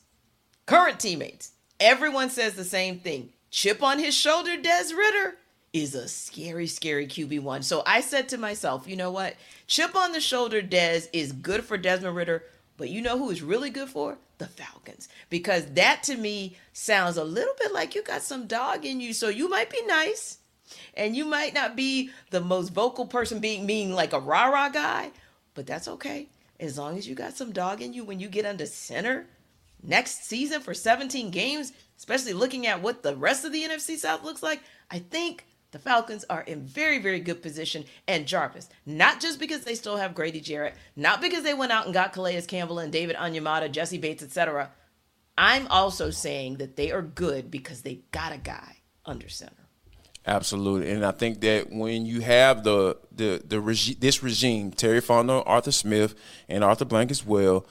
current 0.64 1.00
teammates, 1.00 1.52
everyone 1.80 2.30
says 2.30 2.54
the 2.54 2.64
same 2.64 2.98
thing. 3.00 3.30
Chip 3.50 3.82
on 3.82 3.98
his 3.98 4.14
shoulder, 4.14 4.56
Des 4.56 4.94
Ridder 4.94 5.37
is 5.72 5.94
a 5.94 6.08
scary, 6.08 6.66
scary 6.66 7.06
QB1. 7.06 7.64
So 7.64 7.82
I 7.86 8.00
said 8.00 8.28
to 8.30 8.38
myself, 8.38 8.88
you 8.88 8.96
know 8.96 9.10
what? 9.10 9.36
Chip 9.66 9.94
on 9.94 10.12
the 10.12 10.20
shoulder, 10.20 10.62
Des 10.62 11.02
is 11.12 11.32
good 11.32 11.64
for 11.64 11.76
Desmond 11.76 12.16
Ridder, 12.16 12.44
but 12.76 12.88
you 12.88 13.02
know 13.02 13.18
who 13.18 13.30
is 13.30 13.42
really 13.42 13.70
good 13.70 13.88
for? 13.88 14.18
The 14.38 14.46
Falcons. 14.46 15.08
Because 15.28 15.66
that 15.72 16.02
to 16.04 16.16
me 16.16 16.56
sounds 16.72 17.16
a 17.16 17.24
little 17.24 17.54
bit 17.58 17.72
like 17.72 17.94
you 17.94 18.02
got 18.02 18.22
some 18.22 18.46
dog 18.46 18.84
in 18.84 19.00
you. 19.00 19.12
So 19.12 19.28
you 19.28 19.48
might 19.48 19.70
be 19.70 19.84
nice 19.86 20.38
and 20.94 21.16
you 21.16 21.24
might 21.24 21.54
not 21.54 21.76
be 21.76 22.10
the 22.30 22.40
most 22.40 22.70
vocal 22.70 23.06
person 23.06 23.40
being 23.40 23.66
mean 23.66 23.92
like 23.92 24.12
a 24.12 24.20
rah-rah 24.20 24.70
guy, 24.70 25.10
but 25.54 25.66
that's 25.66 25.88
okay. 25.88 26.28
As 26.60 26.78
long 26.78 26.96
as 26.96 27.08
you 27.08 27.14
got 27.14 27.36
some 27.36 27.52
dog 27.52 27.82
in 27.82 27.92
you 27.92 28.04
when 28.04 28.20
you 28.20 28.28
get 28.28 28.46
under 28.46 28.66
center 28.66 29.26
next 29.82 30.24
season 30.24 30.60
for 30.60 30.74
17 30.74 31.30
games, 31.30 31.72
especially 31.96 32.32
looking 32.32 32.66
at 32.66 32.82
what 32.82 33.02
the 33.02 33.16
rest 33.16 33.44
of 33.44 33.52
the 33.52 33.62
NFC 33.62 33.96
South 33.96 34.24
looks 34.24 34.42
like, 34.42 34.60
I 34.90 34.98
think 34.98 35.44
the 35.70 35.78
Falcons 35.78 36.24
are 36.30 36.42
in 36.42 36.62
very, 36.62 36.98
very 36.98 37.20
good 37.20 37.42
position. 37.42 37.84
And 38.06 38.26
Jarvis, 38.26 38.68
not 38.86 39.20
just 39.20 39.38
because 39.38 39.64
they 39.64 39.74
still 39.74 39.96
have 39.96 40.14
Grady 40.14 40.40
Jarrett, 40.40 40.74
not 40.96 41.20
because 41.20 41.44
they 41.44 41.54
went 41.54 41.72
out 41.72 41.84
and 41.84 41.94
got 41.94 42.12
Calais 42.12 42.40
Campbell 42.42 42.78
and 42.78 42.92
David 42.92 43.16
Onyemata, 43.16 43.70
Jessie 43.70 43.98
Bates, 43.98 44.22
etc. 44.22 44.70
I'm 45.36 45.66
also 45.68 46.10
saying 46.10 46.56
that 46.56 46.76
they 46.76 46.90
are 46.90 47.02
good 47.02 47.50
because 47.50 47.82
they 47.82 48.00
got 48.10 48.32
a 48.32 48.38
guy 48.38 48.78
under 49.04 49.28
center. 49.28 49.68
Absolutely, 50.26 50.90
and 50.90 51.06
I 51.06 51.12
think 51.12 51.40
that 51.40 51.70
when 51.70 52.04
you 52.04 52.20
have 52.20 52.62
the 52.62 52.98
the 53.10 53.42
the 53.46 53.60
regi- 53.60 53.94
this 53.94 54.22
regime, 54.22 54.72
Terry 54.72 55.00
Fontenot, 55.00 55.44
Arthur 55.46 55.72
Smith, 55.72 56.14
and 56.48 56.62
Arthur 56.62 56.84
Blank 56.84 57.10
as 57.10 57.24
well, 57.24 57.66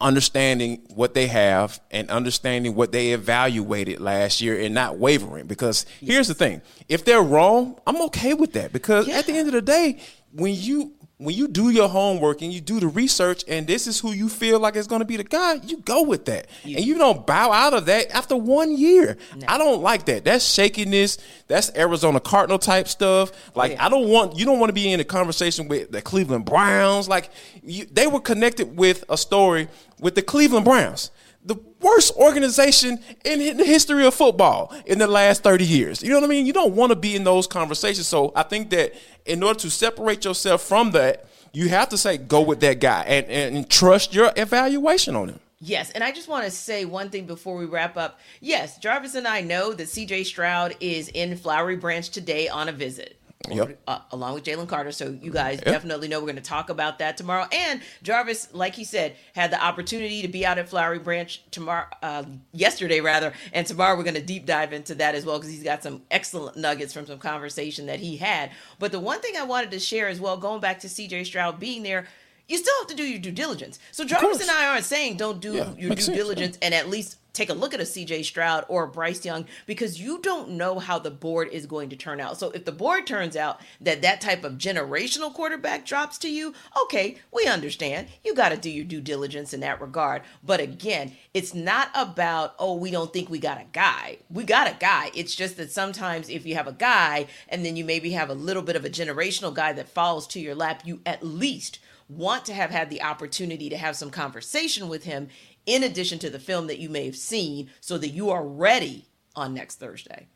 understanding 0.00 0.80
what 0.94 1.14
they 1.14 1.26
have 1.26 1.80
and 1.90 2.08
understanding 2.10 2.74
what 2.74 2.92
they 2.92 3.12
evaluated 3.12 4.00
last 4.00 4.40
year 4.40 4.58
and 4.60 4.74
not 4.74 4.98
wavering. 4.98 5.46
Because 5.46 5.86
here's 6.00 6.28
the 6.28 6.34
thing: 6.34 6.62
if 6.88 7.04
they're 7.04 7.22
wrong, 7.22 7.78
I'm 7.86 8.00
okay 8.02 8.34
with 8.34 8.52
that. 8.52 8.72
Because 8.72 9.08
at 9.08 9.26
the 9.26 9.32
end 9.32 9.48
of 9.48 9.54
the 9.54 9.62
day, 9.62 10.00
when 10.32 10.54
you 10.54 10.92
when 11.18 11.34
you 11.34 11.48
do 11.48 11.70
your 11.70 11.88
homework 11.88 12.42
and 12.42 12.52
you 12.52 12.60
do 12.60 12.78
the 12.78 12.86
research 12.86 13.44
and 13.48 13.66
this 13.66 13.88
is 13.88 13.98
who 13.98 14.12
you 14.12 14.28
feel 14.28 14.60
like 14.60 14.76
is 14.76 14.86
going 14.86 15.00
to 15.00 15.04
be 15.04 15.16
the 15.16 15.24
guy, 15.24 15.54
you 15.54 15.78
go 15.78 16.02
with 16.02 16.26
that. 16.26 16.46
and 16.64 16.78
you 16.84 16.96
don't 16.96 17.26
bow 17.26 17.50
out 17.50 17.74
of 17.74 17.86
that 17.86 18.10
after 18.12 18.36
one 18.36 18.76
year. 18.76 19.16
I 19.48 19.58
don't 19.58 19.82
like 19.82 20.04
that. 20.06 20.24
That's 20.24 20.44
shakiness. 20.44 21.18
That's 21.48 21.70
Arizona 21.76 22.20
Cardinal 22.20 22.58
type 22.60 22.86
stuff. 22.86 23.32
Like 23.56 23.72
Yeah. 23.72 23.84
I 23.86 23.88
don't 23.88 24.08
want 24.08 24.38
you 24.38 24.44
don't 24.46 24.60
want 24.60 24.70
to 24.70 24.74
be 24.74 24.92
in 24.92 25.00
a 25.00 25.04
conversation 25.04 25.66
with 25.66 25.90
the 25.90 26.00
Cleveland 26.00 26.44
Browns. 26.44 27.08
Like 27.08 27.30
you, 27.64 27.84
they 27.86 28.06
were 28.06 28.20
connected 28.20 28.76
with 28.76 29.04
a 29.08 29.16
story 29.16 29.66
with 30.00 30.14
the 30.14 30.22
Cleveland 30.22 30.64
Browns. 30.64 31.10
The 31.44 31.56
worst 31.80 32.14
organization 32.16 32.98
in 33.24 33.56
the 33.56 33.64
history 33.64 34.04
of 34.06 34.14
football 34.14 34.74
in 34.86 34.98
the 34.98 35.06
last 35.06 35.42
30 35.42 35.64
years. 35.64 36.02
You 36.02 36.10
know 36.10 36.16
what 36.16 36.24
I 36.24 36.28
mean? 36.28 36.46
You 36.46 36.52
don't 36.52 36.74
want 36.74 36.90
to 36.90 36.96
be 36.96 37.16
in 37.16 37.24
those 37.24 37.46
conversations. 37.46 38.06
So 38.06 38.32
I 38.34 38.42
think 38.42 38.70
that 38.70 38.94
in 39.24 39.42
order 39.42 39.58
to 39.60 39.70
separate 39.70 40.24
yourself 40.24 40.62
from 40.62 40.90
that, 40.92 41.26
you 41.52 41.68
have 41.68 41.88
to 41.90 41.98
say 41.98 42.18
go 42.18 42.40
with 42.40 42.60
that 42.60 42.80
guy 42.80 43.02
and, 43.04 43.26
and, 43.26 43.70
trust 43.70 44.14
your 44.14 44.32
evaluation 44.36 45.16
on 45.16 45.30
him. 45.30 45.40
Yes, 45.60 45.90
and 45.90 46.04
I 46.04 46.12
just 46.12 46.28
want 46.28 46.44
to 46.44 46.50
say 46.50 46.84
one 46.84 47.10
thing 47.10 47.26
before 47.26 47.56
we 47.56 47.64
wrap 47.64 47.96
up. 47.96 48.20
Yes, 48.40 48.78
Jarvis 48.78 49.16
and 49.16 49.26
I 49.26 49.40
know 49.40 49.72
that 49.72 49.88
CJ 49.88 50.26
Stroud 50.26 50.76
is 50.78 51.08
in 51.08 51.36
Flowery 51.36 51.76
Branch 51.76 52.08
today 52.08 52.48
on 52.48 52.68
a 52.68 52.72
visit. 52.72 53.18
Yep. 53.48 53.80
Uh, 53.86 54.00
along 54.10 54.34
with 54.34 54.44
Jalen 54.44 54.68
Carter. 54.68 54.90
So 54.90 55.16
you 55.22 55.30
guys 55.30 55.60
definitely 55.60 56.08
know 56.08 56.18
we're 56.18 56.26
going 56.26 56.36
to 56.36 56.42
talk 56.42 56.70
about 56.70 56.98
that 56.98 57.16
tomorrow. 57.16 57.46
And 57.52 57.80
Jarvis, 58.02 58.52
like 58.52 58.74
he 58.74 58.82
said, 58.84 59.14
had 59.34 59.52
the 59.52 59.64
opportunity 59.64 60.22
to 60.22 60.28
be 60.28 60.44
out 60.44 60.58
at 60.58 60.68
Flowery 60.68 60.98
Branch 60.98 61.40
tomorrow, 61.52 61.86
uh, 62.02 62.24
yesterday 62.52 63.00
rather, 63.00 63.32
and 63.52 63.66
tomorrow 63.66 63.96
we're 63.96 64.02
going 64.02 64.14
to 64.14 64.22
deep 64.22 64.44
dive 64.44 64.72
into 64.72 64.94
that 64.96 65.14
as 65.14 65.24
well 65.24 65.38
because 65.38 65.52
he's 65.52 65.62
got 65.62 65.82
some 65.84 66.02
excellent 66.10 66.56
nuggets 66.56 66.92
from 66.92 67.06
some 67.06 67.18
conversation 67.18 67.86
that 67.86 68.00
he 68.00 68.16
had. 68.16 68.50
But 68.80 68.90
the 68.92 69.00
one 69.00 69.20
thing 69.20 69.36
I 69.36 69.44
wanted 69.44 69.70
to 69.70 69.78
share 69.78 70.08
as 70.08 70.20
well, 70.20 70.36
going 70.36 70.60
back 70.60 70.80
to 70.80 70.88
CJ 70.88 71.26
Stroud 71.26 71.60
being 71.60 71.82
there. 71.84 72.06
You 72.50 72.56
still 72.56 72.72
have 72.78 72.86
to 72.88 72.94
do 72.94 73.02
your 73.02 73.18
due 73.18 73.30
diligence. 73.30 73.78
So 73.92 74.06
Jarvis 74.06 74.40
and 74.40 74.50
I 74.50 74.68
aren't 74.68 74.86
saying 74.86 75.18
don't 75.18 75.38
do 75.38 75.52
Yeah, 75.52 75.70
your 75.76 75.94
due 75.94 76.00
sense, 76.00 76.16
diligence 76.16 76.58
and 76.62 76.72
at 76.72 76.88
least 76.88 77.18
take 77.38 77.50
a 77.50 77.54
look 77.54 77.72
at 77.72 77.80
a 77.80 77.84
CJ 77.84 78.24
Stroud 78.24 78.64
or 78.68 78.84
a 78.84 78.88
Bryce 78.88 79.24
Young 79.24 79.46
because 79.64 80.00
you 80.00 80.20
don't 80.20 80.50
know 80.50 80.78
how 80.78 80.98
the 80.98 81.10
board 81.10 81.48
is 81.52 81.66
going 81.66 81.88
to 81.90 81.96
turn 81.96 82.20
out. 82.20 82.38
So 82.38 82.50
if 82.50 82.64
the 82.64 82.72
board 82.72 83.06
turns 83.06 83.36
out 83.36 83.60
that 83.80 84.02
that 84.02 84.20
type 84.20 84.42
of 84.42 84.54
generational 84.54 85.32
quarterback 85.32 85.86
drops 85.86 86.18
to 86.18 86.28
you, 86.28 86.52
okay, 86.82 87.16
we 87.32 87.46
understand. 87.46 88.08
You 88.24 88.34
got 88.34 88.48
to 88.48 88.56
do 88.56 88.70
your 88.70 88.84
due 88.84 89.00
diligence 89.00 89.54
in 89.54 89.60
that 89.60 89.80
regard. 89.80 90.22
But 90.42 90.60
again, 90.60 91.12
it's 91.32 91.54
not 91.54 91.90
about, 91.94 92.54
oh, 92.58 92.74
we 92.74 92.90
don't 92.90 93.12
think 93.12 93.30
we 93.30 93.38
got 93.38 93.60
a 93.60 93.66
guy. 93.72 94.18
We 94.28 94.42
got 94.42 94.68
a 94.68 94.76
guy. 94.78 95.10
It's 95.14 95.34
just 95.34 95.56
that 95.58 95.70
sometimes 95.70 96.28
if 96.28 96.44
you 96.44 96.56
have 96.56 96.66
a 96.66 96.72
guy 96.72 97.28
and 97.48 97.64
then 97.64 97.76
you 97.76 97.84
maybe 97.84 98.10
have 98.10 98.30
a 98.30 98.34
little 98.34 98.62
bit 98.62 98.76
of 98.76 98.84
a 98.84 98.90
generational 98.90 99.54
guy 99.54 99.72
that 99.74 99.88
falls 99.88 100.26
to 100.28 100.40
your 100.40 100.56
lap, 100.56 100.82
you 100.84 101.00
at 101.06 101.22
least 101.22 101.78
want 102.08 102.44
to 102.46 102.54
have 102.54 102.70
had 102.70 102.88
the 102.88 103.02
opportunity 103.02 103.68
to 103.68 103.76
have 103.76 103.94
some 103.94 104.10
conversation 104.10 104.88
with 104.88 105.04
him 105.04 105.28
in 105.68 105.82
addition 105.82 106.18
to 106.20 106.30
the 106.30 106.38
film 106.38 106.66
that 106.66 106.78
you 106.78 106.88
may 106.88 107.04
have 107.04 107.16
seen 107.16 107.70
so 107.80 107.98
that 107.98 108.08
you 108.08 108.30
are 108.30 108.44
ready 108.44 109.04
on 109.36 109.52
next 109.54 109.78
Thursday. 109.78 110.26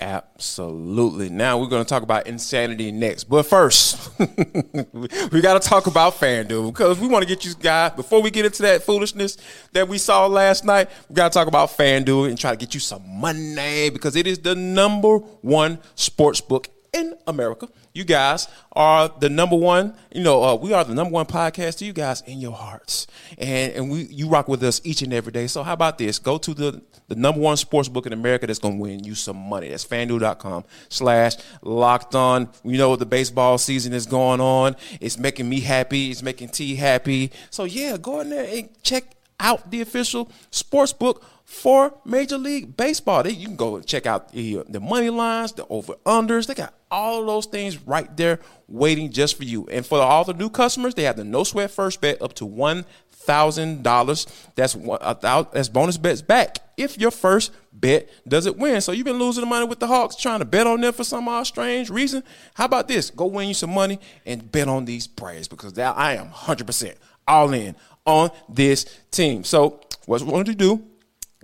Absolutely. 0.00 1.28
Now 1.28 1.56
we're 1.56 1.68
going 1.68 1.84
to 1.84 1.88
talk 1.88 2.02
about 2.02 2.26
insanity 2.26 2.90
next. 2.90 3.24
But 3.24 3.44
first, 3.44 4.10
we 4.18 5.40
got 5.40 5.62
to 5.62 5.68
talk 5.68 5.86
about 5.86 6.14
FanDuel 6.14 6.72
because 6.72 6.98
we 6.98 7.06
want 7.06 7.22
to 7.22 7.28
get 7.28 7.44
you 7.44 7.54
guys, 7.54 7.92
before 7.92 8.20
we 8.20 8.32
get 8.32 8.44
into 8.44 8.62
that 8.62 8.82
foolishness 8.82 9.36
that 9.72 9.86
we 9.86 9.98
saw 9.98 10.26
last 10.26 10.64
night, 10.64 10.88
we 11.08 11.14
got 11.14 11.30
to 11.30 11.38
talk 11.38 11.46
about 11.46 11.68
FanDuel 11.68 12.28
and 12.28 12.36
try 12.36 12.50
to 12.50 12.56
get 12.56 12.74
you 12.74 12.80
some 12.80 13.08
money 13.08 13.88
because 13.90 14.16
it 14.16 14.26
is 14.26 14.40
the 14.40 14.56
number 14.56 15.18
one 15.18 15.78
sports 15.94 16.40
book 16.40 16.68
in 16.94 17.14
America. 17.26 17.68
You 17.92 18.04
guys 18.04 18.48
are 18.72 19.12
the 19.18 19.28
number 19.28 19.56
one. 19.56 19.94
You 20.12 20.22
know, 20.22 20.42
uh, 20.42 20.54
we 20.54 20.72
are 20.72 20.84
the 20.84 20.94
number 20.94 21.12
one 21.12 21.26
podcast 21.26 21.78
to 21.78 21.84
you 21.84 21.92
guys 21.92 22.22
in 22.22 22.40
your 22.40 22.52
hearts, 22.52 23.06
and 23.36 23.72
and 23.72 23.90
we 23.90 24.04
you 24.04 24.28
rock 24.28 24.48
with 24.48 24.62
us 24.62 24.80
each 24.84 25.02
and 25.02 25.12
every 25.12 25.32
day. 25.32 25.48
So 25.48 25.62
how 25.62 25.74
about 25.74 25.98
this? 25.98 26.18
Go 26.18 26.38
to 26.38 26.54
the 26.54 26.82
the 27.08 27.16
number 27.16 27.40
one 27.40 27.56
sports 27.56 27.88
book 27.88 28.06
in 28.06 28.12
America 28.12 28.46
that's 28.46 28.60
going 28.60 28.76
to 28.76 28.82
win 28.82 29.04
you 29.04 29.14
some 29.14 29.36
money. 29.36 29.68
That's 29.68 29.84
FanDuel.com 29.84 30.64
slash 30.88 31.34
locked 31.62 32.14
on. 32.14 32.48
You 32.62 32.78
know 32.78 32.96
the 32.96 33.06
baseball 33.06 33.58
season 33.58 33.92
is 33.92 34.06
going 34.06 34.40
on. 34.40 34.76
It's 35.00 35.18
making 35.18 35.48
me 35.48 35.60
happy. 35.60 36.10
It's 36.10 36.22
making 36.22 36.50
T 36.50 36.76
happy. 36.76 37.32
So 37.50 37.64
yeah, 37.64 37.96
go 37.96 38.20
in 38.20 38.30
there 38.30 38.46
and 38.56 38.68
check 38.82 39.16
out 39.40 39.70
the 39.70 39.80
official 39.80 40.30
sports 40.50 40.92
book 40.92 41.24
for 41.44 41.94
Major 42.04 42.38
League 42.38 42.76
Baseball. 42.76 43.22
They, 43.22 43.30
you 43.30 43.46
can 43.46 43.56
go 43.56 43.80
check 43.80 44.06
out 44.06 44.32
the, 44.32 44.64
the 44.68 44.80
money 44.80 45.10
lines, 45.10 45.52
the 45.52 45.66
over 45.68 45.94
unders. 46.04 46.46
They 46.46 46.54
got 46.54 46.74
all 46.90 47.24
those 47.24 47.46
things 47.46 47.80
right 47.86 48.14
there 48.16 48.40
waiting 48.66 49.10
just 49.12 49.36
for 49.36 49.44
you. 49.44 49.66
And 49.70 49.84
for 49.84 50.00
all 50.00 50.24
the 50.24 50.34
new 50.34 50.48
customers, 50.48 50.94
they 50.94 51.04
have 51.04 51.16
the 51.16 51.24
no 51.24 51.44
sweat 51.44 51.70
first 51.70 52.00
bet 52.00 52.20
up 52.22 52.32
to 52.34 52.46
one 52.46 52.84
thousand 53.10 53.82
dollars. 53.82 54.26
That's 54.54 54.74
one 54.74 54.98
that's 55.22 55.68
bonus 55.68 55.96
bets 55.96 56.22
back 56.22 56.58
if 56.76 56.98
your 56.98 57.10
first 57.10 57.52
bet 57.72 58.08
doesn't 58.26 58.56
win. 58.56 58.80
So 58.80 58.92
you've 58.92 59.06
been 59.06 59.18
losing 59.18 59.42
the 59.42 59.46
money 59.46 59.66
with 59.66 59.80
the 59.80 59.86
Hawks, 59.86 60.16
trying 60.16 60.40
to 60.40 60.44
bet 60.44 60.66
on 60.66 60.80
them 60.80 60.92
for 60.92 61.04
some 61.04 61.28
odd 61.28 61.44
strange 61.44 61.90
reason. 61.90 62.22
How 62.54 62.66
about 62.66 62.88
this? 62.88 63.10
Go 63.10 63.26
win 63.26 63.48
you 63.48 63.54
some 63.54 63.70
money 63.70 63.98
and 64.26 64.50
bet 64.50 64.68
on 64.68 64.84
these 64.84 65.06
Braves 65.06 65.48
because 65.48 65.78
I 65.78 66.14
am 66.14 66.28
hundred 66.28 66.66
percent 66.66 66.96
all 67.26 67.52
in 67.52 67.74
on 68.06 68.30
this 68.48 68.84
team. 69.10 69.44
So 69.44 69.80
what 70.06 70.22
want 70.22 70.46
to 70.46 70.54
do 70.54 70.84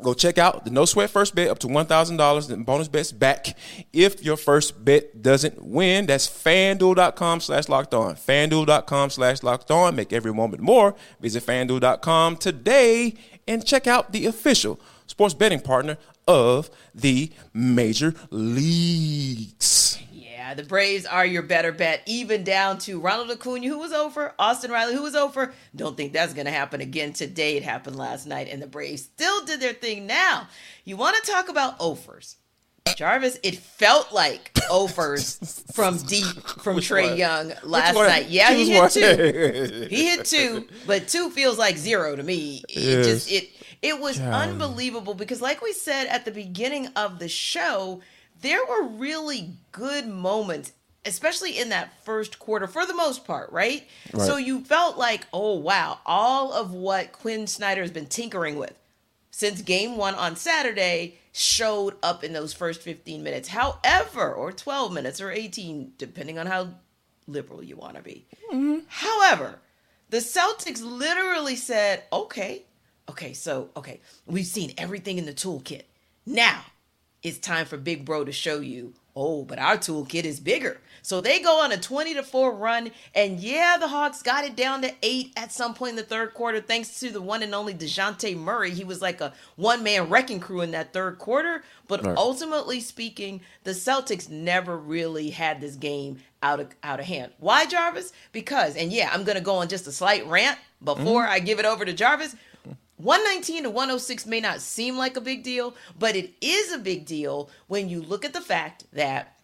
Go 0.02 0.14
check 0.14 0.38
out 0.38 0.64
the 0.64 0.71
no 0.71 0.85
sweat 0.85 1.11
first 1.11 1.35
bet 1.35 1.49
up 1.49 1.59
to 1.61 1.66
$1,000 1.66 2.50
in 2.50 2.62
bonus 2.64 2.88
bets 2.88 3.12
back 3.12 3.57
if 3.92 4.23
your 4.25 4.37
first 4.37 4.85
bet 4.85 5.23
doesn't 5.23 5.64
win. 5.64 6.07
That's 6.07 6.28
fanduel.com 6.28 7.40
slash 7.40 7.69
locked 7.69 7.95
on. 7.95 8.14
Fanduel.com 8.14 9.11
slash 9.11 9.42
locked 9.42 9.71
on. 9.71 9.97
Make 9.97 10.12
every 10.12 10.33
moment 10.33 10.62
more. 10.62 10.95
Visit 11.21 11.45
fanduel.com 11.45 12.37
today 12.37 13.14
and 13.47 13.64
check 13.64 13.87
out 13.87 14.12
the 14.12 14.26
official 14.26 14.80
sports 15.07 15.35
betting 15.35 15.61
partner 15.61 15.99
of 16.26 16.71
the 16.95 17.30
major 17.52 18.14
leagues. 18.30 19.80
Yeah, 20.40 20.54
the 20.54 20.62
Braves 20.62 21.04
are 21.04 21.26
your 21.26 21.42
better 21.42 21.70
bet, 21.70 22.00
even 22.06 22.44
down 22.44 22.78
to 22.78 22.99
Ronald 22.99 23.30
Acuna, 23.30 23.68
who 23.68 23.78
was 23.78 23.92
over, 23.92 24.32
Austin 24.38 24.70
Riley, 24.70 24.94
who 24.94 25.02
was 25.02 25.14
over. 25.14 25.52
Don't 25.76 25.99
think 25.99 26.14
that's 26.14 26.32
going 26.32 26.47
to 26.47 26.50
happen 26.50 26.80
again 26.80 27.12
today. 27.12 27.59
It 27.59 27.62
happened 27.62 27.97
last 27.97 28.26
night, 28.26 28.49
and 28.50 28.62
the 28.62 28.66
Braves 28.66 29.02
still 29.02 29.44
did 29.44 29.61
their 29.61 29.75
thing. 29.75 30.06
Now, 30.06 30.49
you 30.87 30.97
want 30.97 31.23
to 31.23 31.30
talk 31.30 31.50
about 31.50 31.75
offers. 31.78 32.37
Jarvis, 32.97 33.38
it 33.42 33.56
felt 33.56 34.14
like 34.14 34.59
offers 34.70 35.62
from 35.75 35.99
deep 35.99 36.25
from 36.25 36.78
Trae 36.78 37.11
one? 37.11 37.18
Young 37.18 37.52
last 37.62 37.94
night. 37.94 38.30
Yeah, 38.30 38.54
he 38.54 38.70
hit 38.70 38.90
two. 38.92 39.87
he 39.90 40.06
hit 40.06 40.25
two, 40.25 40.66
but 40.87 41.06
two 41.06 41.28
feels 41.28 41.59
like 41.59 41.76
zero 41.76 42.16
to 42.16 42.23
me. 42.23 42.62
It 42.66 42.78
Yes. 42.78 43.06
just 43.06 43.30
it 43.30 43.50
it 43.82 44.00
was 44.00 44.18
unbelievable 44.18 45.12
because 45.12 45.42
like 45.42 45.61
we 45.61 45.75
said 45.75 46.06
at 46.06 46.25
the 46.25 46.30
beginning 46.30 46.87
of 46.97 47.18
the 47.18 47.28
show, 47.28 48.00
there 48.40 48.64
were 48.64 48.88
really 48.88 49.54
good 49.73 50.06
moments 50.06 50.73
especially 51.06 51.59
in 51.59 51.70
that 51.70 51.90
first 52.04 52.38
quarter 52.38 52.66
for 52.66 52.85
the 52.85 52.92
most 52.92 53.25
part, 53.25 53.50
right? 53.52 53.88
Right. 54.12 54.26
So 54.26 54.37
you 54.37 54.62
felt 54.62 54.99
like, 54.99 55.26
"Oh 55.32 55.54
wow, 55.54 55.99
all 56.04 56.52
of 56.52 56.73
what 56.75 57.12
Quin 57.12 57.47
Snyder 57.47 57.80
has 57.80 57.90
been 57.90 58.04
tinkering 58.04 58.56
with 58.56 58.75
since 59.30 59.62
game 59.62 59.97
1 59.97 60.14
on 60.16 60.37
Saturday 60.37 61.18
showed 61.32 61.94
up 62.02 62.23
in 62.25 62.32
those 62.32 62.52
first 62.52 62.82
15 62.82 63.23
minutes. 63.23 63.49
However, 63.49 64.35
or 64.35 64.52
12 64.52 64.92
minutes 64.92 65.20
or 65.20 65.30
18 65.30 65.92
depending 65.97 66.38
on 66.38 66.47
how 66.47 66.68
liberal 67.26 67.62
you 67.62 67.76
want 67.76 67.97
to 67.97 68.02
be. 68.02 68.26
Mm-hmm. 68.52 68.80
However, 68.88 69.61
the 70.11 70.18
Celtics 70.18 70.82
literally 70.82 71.56
said, 71.56 72.02
okay, 72.12 72.64
okay, 73.09 73.32
so, 73.32 73.70
okay, 73.76 74.00
we've 74.26 74.47
seen 74.47 74.75
everything 74.76 75.18
in 75.18 75.26
the 75.26 75.32
toolkit. 75.32 75.82
Now 76.26 76.62
it's 77.23 77.39
time 77.39 77.67
for 77.67 77.77
Big 77.77 78.05
Bro 78.05 78.25
to 78.25 78.33
show 78.33 78.61
you, 78.61 78.95
oh, 79.15 79.45
but 79.45 79.59
our 79.59 79.77
toolkit 79.77 80.25
is 80.25 80.41
bigger. 80.41 80.81
So 81.03 81.21
they 81.21 81.41
go 81.41 81.61
on 81.61 81.73
a 81.73 81.77
20 81.77 82.15
to 82.15 82.23
4 82.23 82.55
run. 82.55 82.91
And 83.15 83.41
yeah, 83.41 83.77
the 83.79 83.89
Hawks 83.89 84.23
got 84.23 84.45
it 84.45 84.57
down 84.57 84.83
to 84.83 84.93
eight 85.03 85.33
at 85.37 85.53
some 85.53 85.75
point 85.75 85.91
in 85.91 85.97
the 85.97 86.03
third 86.03 86.35
quarter, 86.35 86.61
thanks 86.61 87.00
to 87.00 87.11
the 87.11 87.21
one 87.21 87.43
and 87.43 87.55
only 87.55 87.75
Dejounte 87.75 88.37
Murray. 88.37 88.71
He 88.71 88.85
was 88.85 89.03
like 89.03 89.21
a 89.21 89.33
one 89.57 89.83
man 89.83 90.09
wrecking 90.09 90.41
crew 90.41 90.61
in 90.61 90.71
that 90.73 90.93
third 90.93 91.19
quarter. 91.19 91.65
But 91.89 92.05
Right. 92.05 92.17
ultimately 92.17 92.81
speaking, 92.81 93.41
the 93.65 93.73
Celtics 93.73 94.29
never 94.29 94.77
really 94.77 95.31
had 95.31 95.61
this 95.61 95.75
game 95.75 96.21
out 96.43 96.61
of 96.61 96.69
out 96.83 97.00
of 97.00 97.07
hand. 97.07 97.33
Why, 97.39 97.67
Jarvis? 97.67 98.12
Because, 98.33 98.77
and 98.77 98.93
yeah, 98.93 99.11
I'm 99.12 99.25
gonna 99.25 99.41
go 99.41 99.57
on 99.57 99.69
just 99.69 99.87
a 99.87 99.93
slight 99.93 100.27
rant 100.27 100.59
before 100.83 101.25
mm-hmm. 101.25 101.33
I 101.33 101.39
give 101.41 101.59
it 101.59 101.67
over 101.67 101.85
to 101.85 101.93
Jarvis. 101.93 102.37
119 103.02 103.64
to 103.64 103.71
106 103.71 104.26
may 104.26 104.40
not 104.40 104.61
seem 104.61 104.97
like 104.97 105.16
a 105.16 105.21
big 105.21 105.42
deal, 105.42 105.75
but 105.99 106.16
it 106.16 106.35
is 106.40 106.73
a 106.73 106.78
big 106.78 107.07
deal 107.07 107.50
when 107.66 107.88
you 107.88 108.02
look 108.02 108.25
at 108.25 108.33
the 108.33 108.40
fact 108.40 108.85
that 108.92 109.38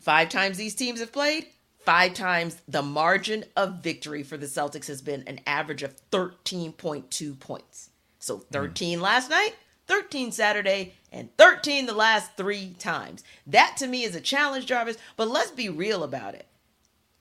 five 0.00 0.28
times 0.28 0.58
these 0.58 0.74
teams 0.74 1.00
have 1.00 1.12
played, 1.12 1.46
five 1.84 2.14
times 2.14 2.60
the 2.68 2.82
margin 2.82 3.44
of 3.56 3.82
victory 3.82 4.22
for 4.22 4.36
the 4.36 4.46
Celtics 4.46 4.86
has 4.86 5.02
been 5.02 5.22
an 5.26 5.40
average 5.46 5.82
of 5.82 5.96
13.2 6.10 7.40
points. 7.40 7.90
So 8.18 8.38
hmm. 8.38 8.52
13 8.52 9.00
last 9.00 9.30
night, 9.30 9.54
13 9.86 10.32
Saturday, 10.32 10.94
and 11.12 11.34
13 11.36 11.86
the 11.86 11.94
last 11.94 12.36
three 12.36 12.74
times. 12.78 13.24
That 13.46 13.76
to 13.78 13.86
me 13.86 14.02
is 14.02 14.14
a 14.14 14.20
challenge, 14.20 14.66
Jarvis, 14.66 14.98
but 15.16 15.28
let's 15.28 15.50
be 15.50 15.68
real 15.68 16.02
about 16.02 16.34
it. 16.34 16.46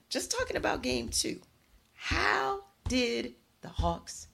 Just 0.10 0.32
talking 0.32 0.58
about 0.58 0.84
game 0.84 1.10
two. 1.10 1.40
How 1.96 2.64
did 2.88 3.34
the 3.62 3.70
Hawks? 3.70 4.28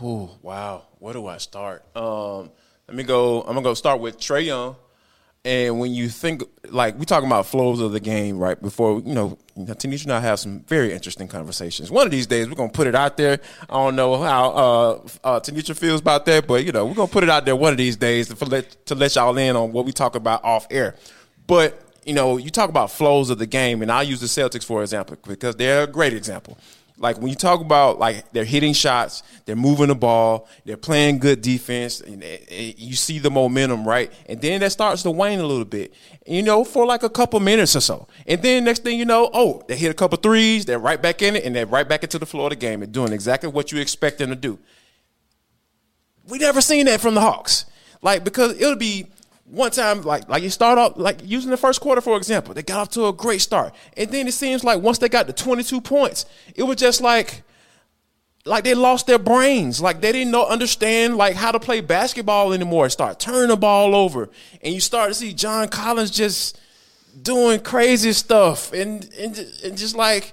Wow, 0.00 0.86
where 0.98 1.14
do 1.14 1.26
I 1.26 1.38
start? 1.38 1.84
Um, 1.96 2.50
let 2.88 2.96
me 2.96 3.04
go. 3.04 3.40
I'm 3.42 3.48
gonna 3.48 3.62
go 3.62 3.74
start 3.74 4.00
with 4.00 4.18
Trae 4.18 4.46
Young. 4.46 4.76
And 5.46 5.78
when 5.78 5.92
you 5.92 6.08
think 6.08 6.42
like 6.70 6.98
we 6.98 7.04
talking 7.04 7.28
about 7.28 7.44
flows 7.44 7.78
of 7.80 7.92
the 7.92 8.00
game, 8.00 8.38
right? 8.38 8.60
Before 8.60 9.00
you 9.00 9.14
know, 9.14 9.36
Tenitra 9.58 10.04
and 10.04 10.12
I 10.12 10.20
have 10.20 10.40
some 10.40 10.60
very 10.60 10.90
interesting 10.90 11.28
conversations. 11.28 11.90
One 11.90 12.06
of 12.06 12.10
these 12.10 12.26
days, 12.26 12.48
we're 12.48 12.54
gonna 12.54 12.72
put 12.72 12.86
it 12.86 12.94
out 12.94 13.18
there. 13.18 13.40
I 13.68 13.74
don't 13.74 13.94
know 13.94 14.22
how 14.22 14.50
uh, 14.50 14.90
uh, 15.22 15.40
Tenitra 15.40 15.76
feels 15.76 16.00
about 16.00 16.24
that, 16.26 16.46
but 16.46 16.64
you 16.64 16.72
know, 16.72 16.86
we're 16.86 16.94
gonna 16.94 17.08
put 17.08 17.24
it 17.24 17.30
out 17.30 17.44
there 17.44 17.56
one 17.56 17.72
of 17.72 17.76
these 17.76 17.96
days 17.96 18.28
to 18.28 18.44
let 18.46 18.86
to 18.86 18.94
let 18.94 19.14
y'all 19.16 19.36
in 19.36 19.54
on 19.54 19.72
what 19.72 19.84
we 19.84 19.92
talk 19.92 20.14
about 20.14 20.42
off 20.44 20.66
air. 20.70 20.94
But 21.46 21.78
you 22.06 22.14
know, 22.14 22.38
you 22.38 22.48
talk 22.48 22.70
about 22.70 22.90
flows 22.90 23.28
of 23.28 23.38
the 23.38 23.46
game, 23.46 23.82
and 23.82 23.92
I'll 23.92 24.02
use 24.02 24.20
the 24.20 24.26
Celtics 24.26 24.64
for 24.64 24.80
example 24.80 25.18
because 25.26 25.56
they're 25.56 25.82
a 25.82 25.86
great 25.86 26.14
example. 26.14 26.56
Like 26.96 27.18
when 27.18 27.28
you 27.28 27.34
talk 27.34 27.60
about 27.60 27.98
like 27.98 28.30
they're 28.32 28.44
hitting 28.44 28.72
shots, 28.72 29.24
they're 29.46 29.56
moving 29.56 29.88
the 29.88 29.96
ball, 29.96 30.48
they're 30.64 30.76
playing 30.76 31.18
good 31.18 31.42
defense, 31.42 32.00
and 32.00 32.22
eh, 32.22 32.72
you 32.76 32.94
see 32.94 33.18
the 33.18 33.30
momentum, 33.30 33.86
right? 33.86 34.12
And 34.26 34.40
then 34.40 34.60
that 34.60 34.70
starts 34.70 35.02
to 35.02 35.10
wane 35.10 35.40
a 35.40 35.46
little 35.46 35.64
bit, 35.64 35.92
you 36.24 36.42
know, 36.42 36.62
for 36.62 36.86
like 36.86 37.02
a 37.02 37.10
couple 37.10 37.40
minutes 37.40 37.74
or 37.74 37.80
so. 37.80 38.06
And 38.28 38.40
then 38.42 38.64
next 38.64 38.84
thing 38.84 38.96
you 38.96 39.04
know, 39.04 39.28
oh, 39.32 39.62
they 39.66 39.76
hit 39.76 39.90
a 39.90 39.94
couple 39.94 40.18
threes, 40.18 40.66
they're 40.66 40.78
right 40.78 41.02
back 41.02 41.20
in 41.20 41.34
it, 41.34 41.44
and 41.44 41.56
they're 41.56 41.66
right 41.66 41.88
back 41.88 42.04
into 42.04 42.18
the 42.18 42.26
floor 42.26 42.46
of 42.46 42.50
the 42.50 42.56
game 42.56 42.80
and 42.80 42.92
doing 42.92 43.12
exactly 43.12 43.48
what 43.48 43.72
you 43.72 43.80
expect 43.80 44.18
them 44.18 44.30
to 44.30 44.36
do. 44.36 44.58
We 46.28 46.38
never 46.38 46.60
seen 46.60 46.86
that 46.86 47.00
from 47.00 47.14
the 47.14 47.20
Hawks. 47.20 47.66
Like 48.02 48.22
because 48.22 48.60
it'll 48.60 48.76
be 48.76 49.08
one 49.46 49.70
time 49.70 50.02
like 50.02 50.28
like 50.28 50.42
you 50.42 50.50
start 50.50 50.78
off 50.78 50.96
like 50.96 51.18
using 51.22 51.50
the 51.50 51.56
first 51.56 51.80
quarter 51.80 52.00
for 52.00 52.16
example, 52.16 52.54
they 52.54 52.62
got 52.62 52.80
off 52.80 52.90
to 52.90 53.06
a 53.06 53.12
great 53.12 53.40
start, 53.40 53.74
and 53.96 54.10
then 54.10 54.26
it 54.26 54.32
seems 54.32 54.64
like 54.64 54.80
once 54.82 54.98
they 54.98 55.08
got 55.08 55.26
to 55.26 55.32
twenty 55.32 55.62
two 55.62 55.80
points, 55.80 56.26
it 56.54 56.62
was 56.62 56.76
just 56.76 57.00
like 57.00 57.42
like 58.46 58.64
they 58.64 58.74
lost 58.74 59.06
their 59.06 59.18
brains, 59.18 59.80
like 59.80 60.00
they 60.00 60.12
didn't 60.12 60.30
know 60.30 60.46
understand 60.46 61.16
like 61.16 61.34
how 61.34 61.52
to 61.52 61.60
play 61.60 61.80
basketball 61.80 62.52
anymore. 62.52 62.88
Start 62.88 63.20
turning 63.20 63.48
the 63.48 63.56
ball 63.56 63.94
over, 63.94 64.28
and 64.62 64.72
you 64.74 64.80
start 64.80 65.08
to 65.08 65.14
see 65.14 65.32
John 65.32 65.68
Collins 65.68 66.10
just 66.10 66.58
doing 67.20 67.60
crazy 67.60 68.12
stuff, 68.12 68.72
and 68.72 69.08
and 69.18 69.38
and 69.64 69.76
just 69.76 69.96
like 69.96 70.32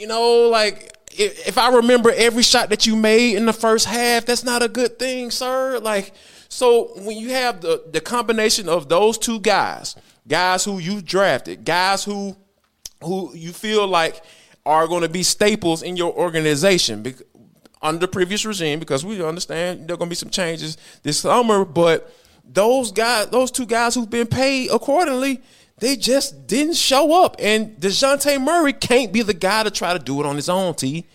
you 0.00 0.06
know, 0.06 0.48
like 0.48 0.96
if 1.12 1.58
I 1.58 1.74
remember 1.76 2.10
every 2.10 2.42
shot 2.42 2.70
that 2.70 2.86
you 2.86 2.96
made 2.96 3.36
in 3.36 3.44
the 3.44 3.52
first 3.52 3.86
half, 3.86 4.24
that's 4.24 4.44
not 4.44 4.62
a 4.62 4.68
good 4.68 4.98
thing, 4.98 5.30
sir. 5.30 5.78
Like, 5.78 6.12
so 6.50 6.92
when 6.96 7.16
you 7.16 7.30
have 7.30 7.60
the 7.62 7.82
the 7.90 8.00
combination 8.00 8.68
of 8.68 8.88
those 8.88 9.16
two 9.16 9.40
guys, 9.40 9.96
guys 10.26 10.64
who 10.64 10.78
you 10.78 11.00
drafted, 11.00 11.64
guys 11.64 12.04
who 12.04 12.36
who 13.02 13.34
you 13.34 13.52
feel 13.52 13.86
like 13.86 14.20
are 14.66 14.86
going 14.86 15.02
to 15.02 15.08
be 15.08 15.22
staples 15.22 15.82
in 15.82 15.96
your 15.96 16.12
organization 16.12 17.14
under 17.80 18.06
previous 18.06 18.44
regime, 18.44 18.78
because 18.78 19.06
we 19.06 19.24
understand 19.24 19.88
there 19.88 19.94
are 19.94 19.96
going 19.96 20.08
to 20.08 20.10
be 20.10 20.16
some 20.16 20.28
changes 20.28 20.76
this 21.02 21.20
summer, 21.20 21.64
but 21.64 22.12
those 22.44 22.92
guys, 22.92 23.28
those 23.28 23.50
two 23.50 23.64
guys 23.64 23.94
who've 23.94 24.10
been 24.10 24.26
paid 24.26 24.70
accordingly, 24.70 25.40
they 25.78 25.96
just 25.96 26.46
didn't 26.46 26.76
show 26.76 27.24
up. 27.24 27.36
And 27.38 27.76
Dejounte 27.76 28.42
Murray 28.42 28.72
can't 28.72 29.12
be 29.12 29.22
the 29.22 29.32
guy 29.32 29.62
to 29.62 29.70
try 29.70 29.92
to 29.92 29.98
do 29.98 30.20
it 30.20 30.26
on 30.26 30.36
his 30.36 30.48
own, 30.48 30.74
T. 30.74 31.06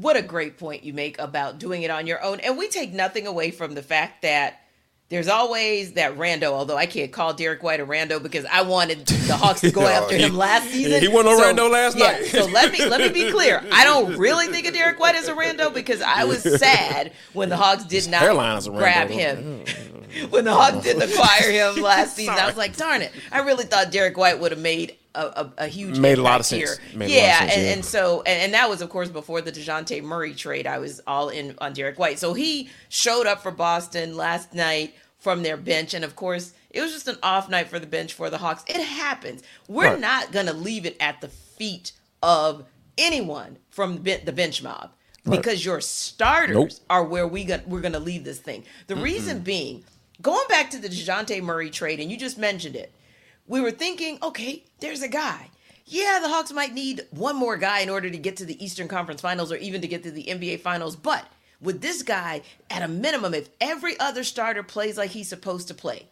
what 0.00 0.16
a 0.16 0.22
great 0.22 0.58
point 0.58 0.84
you 0.84 0.92
make 0.92 1.18
about 1.18 1.58
doing 1.58 1.82
it 1.82 1.90
on 1.90 2.06
your 2.06 2.22
own. 2.22 2.38
And 2.40 2.56
we 2.56 2.68
take 2.68 2.92
nothing 2.92 3.26
away 3.26 3.50
from 3.50 3.74
the 3.74 3.82
fact 3.82 4.22
that 4.22 4.60
there's 5.08 5.26
always 5.26 5.94
that 5.94 6.16
rando, 6.16 6.52
although 6.52 6.76
I 6.76 6.86
can't 6.86 7.10
call 7.10 7.32
Derrick 7.32 7.62
White 7.62 7.80
a 7.80 7.86
rando 7.86 8.22
because 8.22 8.44
I 8.44 8.62
wanted 8.62 9.06
the 9.06 9.36
Hawks 9.36 9.62
to 9.62 9.70
go 9.70 9.80
No, 9.82 9.88
after 9.88 10.16
him 10.16 10.36
last 10.36 10.68
season. 10.68 11.00
he 11.00 11.08
wasn't 11.08 11.40
a 11.40 11.42
rando 11.42 11.70
last 11.70 11.96
yeah, 11.96 12.12
night. 12.12 12.26
so 12.26 12.44
let 12.46 12.72
me 12.72 12.84
let 12.84 13.00
me 13.00 13.08
be 13.08 13.32
clear. 13.32 13.64
I 13.72 13.84
don't 13.84 14.16
really 14.16 14.48
think 14.48 14.66
of 14.66 14.74
Derrick 14.74 15.00
White 15.00 15.14
as 15.14 15.26
a 15.26 15.32
rando 15.32 15.72
because 15.72 16.02
I 16.02 16.24
was 16.24 16.42
sad 16.60 17.12
when 17.32 17.48
the 17.48 17.56
Hawks 17.56 17.84
did 17.84 18.08
not 18.08 18.20
hairline's 18.20 18.68
rando, 18.68 18.78
grab 18.78 19.08
him. 19.08 19.64
Mm. 19.64 19.98
when 20.30 20.44
the 20.44 20.52
Hawks 20.52 20.84
didn't 20.84 21.10
acquire 21.10 21.50
him 21.50 21.82
last 21.82 22.14
season, 22.14 22.34
I 22.34 22.46
was 22.46 22.56
like, 22.56 22.76
darn 22.76 23.02
it. 23.02 23.10
I 23.32 23.40
really 23.40 23.64
thought 23.64 23.90
Derrick 23.90 24.16
White 24.16 24.38
would 24.38 24.52
have 24.52 24.60
made 24.60 24.94
a, 25.14 25.20
a, 25.26 25.52
a 25.58 25.66
huge 25.68 25.98
Made 25.98 26.18
a 26.18 26.22
lot 26.22 26.40
of 26.40 26.46
sense. 26.46 26.62
here. 26.78 26.78
Made 26.96 27.06
a 27.06 27.08
lot 27.08 27.10
of 27.10 27.10
yeah, 27.10 27.38
sense, 27.38 27.52
and, 27.52 27.62
yeah. 27.66 27.72
and 27.72 27.84
so 27.84 28.22
and, 28.22 28.42
and 28.42 28.54
that 28.54 28.68
was 28.68 28.82
of 28.82 28.90
course 28.90 29.08
before 29.08 29.40
the 29.40 29.50
Dejounte 29.52 30.02
Murray 30.02 30.34
trade. 30.34 30.66
I 30.66 30.78
was 30.78 31.00
all 31.06 31.28
in 31.28 31.54
on 31.58 31.72
Derrick 31.72 31.98
White. 31.98 32.18
So 32.18 32.34
he 32.34 32.70
showed 32.88 33.26
up 33.26 33.42
for 33.42 33.50
Boston 33.50 34.16
last 34.16 34.54
night 34.54 34.94
from 35.18 35.42
their 35.42 35.56
bench. 35.56 35.94
And 35.94 36.04
of 36.04 36.14
course, 36.16 36.52
it 36.70 36.80
was 36.80 36.92
just 36.92 37.08
an 37.08 37.16
off 37.22 37.48
night 37.48 37.68
for 37.68 37.78
the 37.78 37.86
bench 37.86 38.12
for 38.14 38.30
the 38.30 38.38
Hawks. 38.38 38.64
It 38.66 38.82
happens. 38.82 39.42
We're 39.66 39.92
Right. 39.92 40.00
not 40.00 40.32
gonna 40.32 40.52
leave 40.52 40.86
it 40.86 40.96
at 41.00 41.20
the 41.20 41.28
feet 41.28 41.92
of 42.22 42.64
anyone 42.96 43.58
from 43.70 44.02
the 44.02 44.16
the 44.16 44.32
bench 44.32 44.62
mob. 44.62 44.90
Because 45.24 45.62
your 45.62 45.82
starters 45.82 46.54
Nope. 46.56 46.70
are 46.88 47.04
where 47.04 47.26
we 47.26 47.44
got, 47.44 47.68
we're 47.68 47.82
going 47.82 47.92
to 47.92 47.98
leave 47.98 48.24
this 48.24 48.38
thing. 48.38 48.64
The 48.86 48.96
reason 48.96 49.40
being, 49.40 49.84
going 50.22 50.46
back 50.48 50.70
to 50.70 50.78
the 50.78 50.88
Dejounte 50.88 51.42
Murray 51.42 51.68
trade, 51.68 52.00
and 52.00 52.10
you 52.10 52.16
just 52.16 52.38
mentioned 52.38 52.76
it, 52.76 52.90
we 53.48 53.60
were 53.60 53.70
thinking, 53.70 54.18
okay, 54.22 54.64
there's 54.80 55.02
a 55.02 55.08
guy. 55.08 55.50
Yeah, 55.86 56.18
the 56.20 56.28
Hawks 56.28 56.52
might 56.52 56.74
need 56.74 57.06
one 57.10 57.34
more 57.36 57.56
guy 57.56 57.80
in 57.80 57.88
order 57.88 58.10
to 58.10 58.18
get 58.18 58.36
to 58.36 58.44
the 58.44 58.62
Eastern 58.62 58.88
Conference 58.88 59.20
Finals 59.22 59.50
or 59.50 59.56
even 59.56 59.80
to 59.80 59.88
get 59.88 60.02
to 60.02 60.10
the 60.10 60.24
NBA 60.24 60.60
Finals, 60.60 60.96
but 60.96 61.24
with 61.60 61.80
this 61.80 62.02
guy, 62.02 62.42
at 62.70 62.82
a 62.82 62.88
minimum, 62.88 63.34
if 63.34 63.48
every 63.60 63.98
other 63.98 64.22
starter 64.22 64.62
plays 64.62 64.96
like 64.98 65.10
he's 65.10 65.28
supposed 65.28 65.66
to 65.68 65.74
play, 65.74 66.08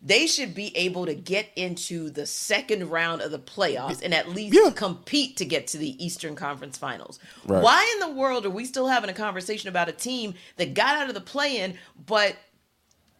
they 0.00 0.26
should 0.26 0.54
be 0.54 0.74
able 0.76 1.04
to 1.04 1.14
get 1.14 1.48
into 1.54 2.08
the 2.08 2.24
second 2.24 2.88
round 2.88 3.20
of 3.20 3.30
the 3.30 3.38
playoffs 3.38 4.00
and 4.02 4.14
at 4.14 4.30
least 4.30 4.54
Yeah. 4.56 4.70
compete 4.70 5.36
to 5.38 5.44
get 5.44 5.66
to 5.68 5.76
the 5.78 6.02
Eastern 6.02 6.34
Conference 6.34 6.78
Finals. 6.78 7.18
Right. 7.44 7.62
Why 7.62 7.90
in 7.94 8.00
the 8.08 8.16
world 8.18 8.46
are 8.46 8.50
we 8.50 8.64
still 8.64 8.86
having 8.88 9.10
a 9.10 9.14
conversation 9.14 9.68
about 9.68 9.88
a 9.90 9.92
team 9.92 10.34
that 10.56 10.72
got 10.72 10.96
out 10.96 11.08
of 11.08 11.14
the 11.14 11.20
play-in, 11.20 11.76
but 12.06 12.36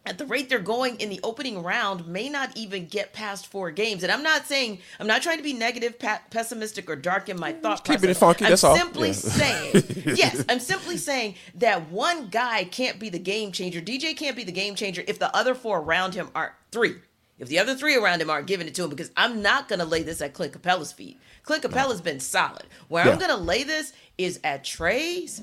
at 0.07 0.17
the 0.17 0.25
rate 0.25 0.49
they're 0.49 0.59
going 0.59 0.99
in 0.99 1.09
the 1.09 1.19
opening 1.23 1.61
round 1.61 2.07
may 2.07 2.29
not 2.29 2.55
even 2.55 2.87
get 2.87 3.13
past 3.13 3.47
four 3.47 3.69
games. 3.71 4.03
And 4.03 4.11
i'm 4.11 4.23
not 4.23 4.45
saying 4.47 4.79
i'm 4.99 5.07
not 5.07 5.21
trying 5.21 5.37
to 5.37 5.43
be 5.43 5.53
negative 5.53 5.99
pa- 5.99 6.21
pessimistic 6.31 6.89
or 6.89 6.95
dark 6.95 7.29
in 7.29 7.39
my 7.39 7.53
mm, 7.53 7.61
thought 7.61 7.83
Keeping 7.83 7.99
process 7.99 8.17
it 8.17 8.19
funky, 8.19 8.45
i'm 8.45 8.49
that's 8.51 8.63
all. 8.63 8.75
simply 8.77 9.09
Yeah. 9.09 9.13
saying 9.13 9.83
yes 10.15 10.43
i'm 10.49 10.59
simply 10.59 10.97
saying 10.97 11.35
that 11.55 11.91
one 11.91 12.29
guy 12.29 12.63
can't 12.63 12.99
be 12.99 13.09
the 13.09 13.19
game 13.19 13.51
changer. 13.51 13.81
Dj 13.81 14.15
can't 14.17 14.35
be 14.35 14.43
the 14.43 14.51
game 14.51 14.75
changer 14.75 15.03
if 15.07 15.19
the 15.19 15.35
other 15.35 15.53
four 15.53 15.79
around 15.79 16.13
him 16.15 16.29
aren't 16.33 16.53
three. 16.71 16.95
If 17.39 17.49
the 17.49 17.59
other 17.59 17.75
three 17.75 17.95
around 17.95 18.21
him 18.21 18.29
aren't 18.31 18.47
giving 18.47 18.67
it 18.67 18.73
to 18.75 18.83
him 18.83 18.89
because 18.89 19.11
i'm 19.17 19.41
not 19.41 19.67
going 19.67 19.79
to 19.79 19.85
lay 19.85 20.03
this 20.03 20.21
at 20.21 20.33
clint 20.33 20.53
capela's 20.53 20.91
feet. 20.91 21.19
Clint 21.43 21.63
capela's 21.63 22.01
been 22.01 22.19
solid. 22.19 22.63
Where 22.87 23.03
i'm 23.03 23.19
going 23.19 23.31
to 23.31 23.37
lay 23.37 23.63
this 23.63 23.93
is 24.17 24.39
at 24.43 24.63
trae's 24.63 25.41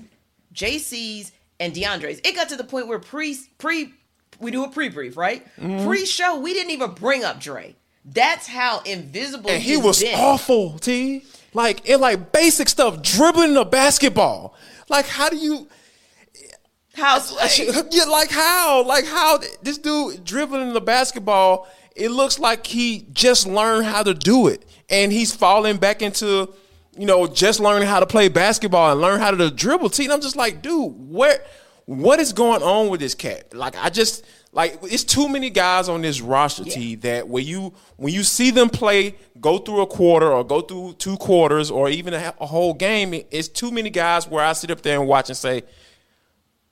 jc's 0.54 1.32
and 1.60 1.72
deandre's. 1.72 2.18
It 2.24 2.34
got 2.34 2.48
to 2.48 2.56
the 2.56 2.64
point 2.64 2.88
where 2.88 2.98
pre 2.98 3.36
pre 3.58 3.94
we 4.40 4.50
do 4.50 4.64
a 4.64 4.68
pre-brief, 4.68 5.16
right? 5.16 5.44
Mm-hmm. 5.58 5.86
Pre-show, 5.86 6.38
we 6.38 6.52
didn't 6.52 6.70
even 6.72 6.92
bring 6.92 7.24
up 7.24 7.40
Dre. 7.40 7.76
That's 8.04 8.46
how 8.46 8.80
invisible 8.82 9.50
he 9.50 9.54
was. 9.54 9.54
and 9.54 9.62
he 9.62 9.76
was 9.76 10.02
been. 10.02 10.18
awful. 10.20 10.78
T 10.78 11.24
like 11.54 11.88
in 11.88 12.00
like 12.00 12.32
basic 12.32 12.68
stuff, 12.68 13.00
dribbling 13.00 13.54
the 13.54 13.64
basketball. 13.64 14.54
Like 14.88 15.06
how 15.06 15.30
do 15.30 15.36
you? 15.36 15.68
How 16.94 17.18
Yeah, 17.90 18.04
like 18.04 18.30
how? 18.30 18.84
Like 18.84 19.06
how 19.06 19.38
this 19.62 19.78
dude 19.78 20.24
dribbling 20.24 20.72
the 20.74 20.80
basketball? 20.80 21.68
It 21.96 22.10
looks 22.10 22.38
like 22.40 22.66
he 22.66 23.06
just 23.12 23.46
learned 23.46 23.86
how 23.86 24.02
to 24.02 24.14
do 24.14 24.48
it, 24.48 24.64
and 24.90 25.12
he's 25.12 25.34
falling 25.34 25.76
back 25.76 26.02
into, 26.02 26.52
you 26.98 27.06
know, 27.06 27.28
just 27.28 27.60
learning 27.60 27.86
how 27.86 28.00
to 28.00 28.06
play 28.06 28.28
basketball 28.28 28.90
and 28.90 29.00
learn 29.00 29.20
how 29.20 29.30
to 29.30 29.50
dribble. 29.50 29.90
T, 29.90 30.04
and 30.04 30.12
I'm 30.12 30.20
just 30.20 30.36
like, 30.36 30.60
dude, 30.60 30.92
where? 31.08 31.40
What 31.86 32.18
is 32.18 32.32
going 32.32 32.62
on 32.62 32.88
with 32.88 33.00
this 33.00 33.14
cat? 33.14 33.54
Like, 33.54 33.76
I 33.76 33.90
just 33.90 34.24
like 34.52 34.78
it's 34.84 35.04
too 35.04 35.28
many 35.28 35.50
guys 35.50 35.88
on 35.88 36.00
this 36.00 36.20
roster, 36.20 36.64
T, 36.64 36.94
that 36.96 37.28
when 37.28 37.44
you 37.44 37.74
when 37.96 38.14
you 38.14 38.22
see 38.22 38.50
them 38.50 38.70
play, 38.70 39.16
go 39.40 39.58
through 39.58 39.82
a 39.82 39.86
quarter 39.86 40.32
or 40.32 40.44
go 40.44 40.60
through 40.62 40.94
two 40.94 41.16
quarters 41.16 41.70
or 41.70 41.88
even 41.90 42.14
a, 42.14 42.34
a 42.40 42.46
whole 42.46 42.72
game, 42.72 43.12
it's 43.30 43.48
too 43.48 43.70
many 43.70 43.90
guys 43.90 44.28
where 44.28 44.44
I 44.44 44.52
sit 44.54 44.70
up 44.70 44.80
there 44.80 44.98
and 44.98 45.08
watch 45.08 45.28
and 45.28 45.36
say, 45.36 45.64